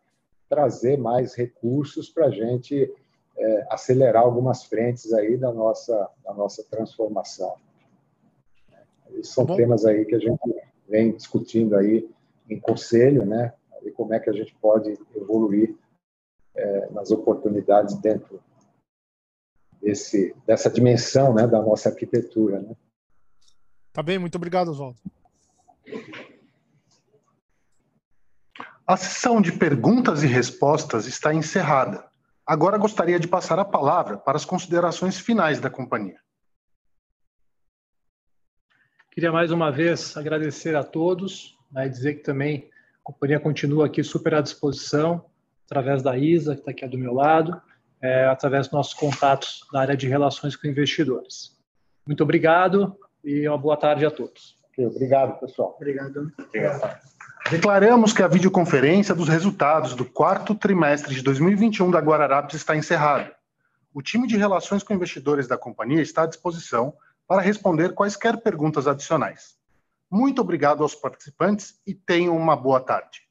[0.49, 2.89] trazer mais recursos para a gente
[3.38, 7.55] é, acelerar algumas frentes aí da nossa, da nossa transformação.
[9.11, 10.39] Esses são tá temas aí que a gente
[10.88, 12.09] vem discutindo aí
[12.49, 13.53] em conselho, né?
[13.84, 15.76] E como é que a gente pode evoluir
[16.57, 18.41] é, nas oportunidades dentro
[19.81, 22.59] desse, dessa dimensão né, da nossa arquitetura.
[22.61, 22.76] Né?
[23.93, 24.99] Tá bem, muito obrigado, Oswaldo.
[28.85, 32.05] A sessão de perguntas e respostas está encerrada.
[32.47, 36.17] Agora gostaria de passar a palavra para as considerações finais da companhia.
[39.11, 42.69] Queria mais uma vez agradecer a todos, né, dizer que também
[43.01, 45.25] a companhia continua aqui super à disposição,
[45.65, 47.61] através da Isa, que está aqui do meu lado,
[48.01, 51.57] é, através dos nossos contatos na área de relações com investidores.
[52.05, 54.55] Muito obrigado e uma boa tarde a todos.
[54.77, 55.75] Obrigado, pessoal.
[55.75, 56.31] Obrigado.
[57.49, 63.33] Declaramos que a videoconferência dos resultados do quarto trimestre de 2021 da Guararapes está encerrada.
[63.93, 66.93] O time de relações com investidores da companhia está à disposição
[67.25, 69.55] para responder quaisquer perguntas adicionais.
[70.11, 73.26] Muito obrigado aos participantes e tenham uma boa tarde.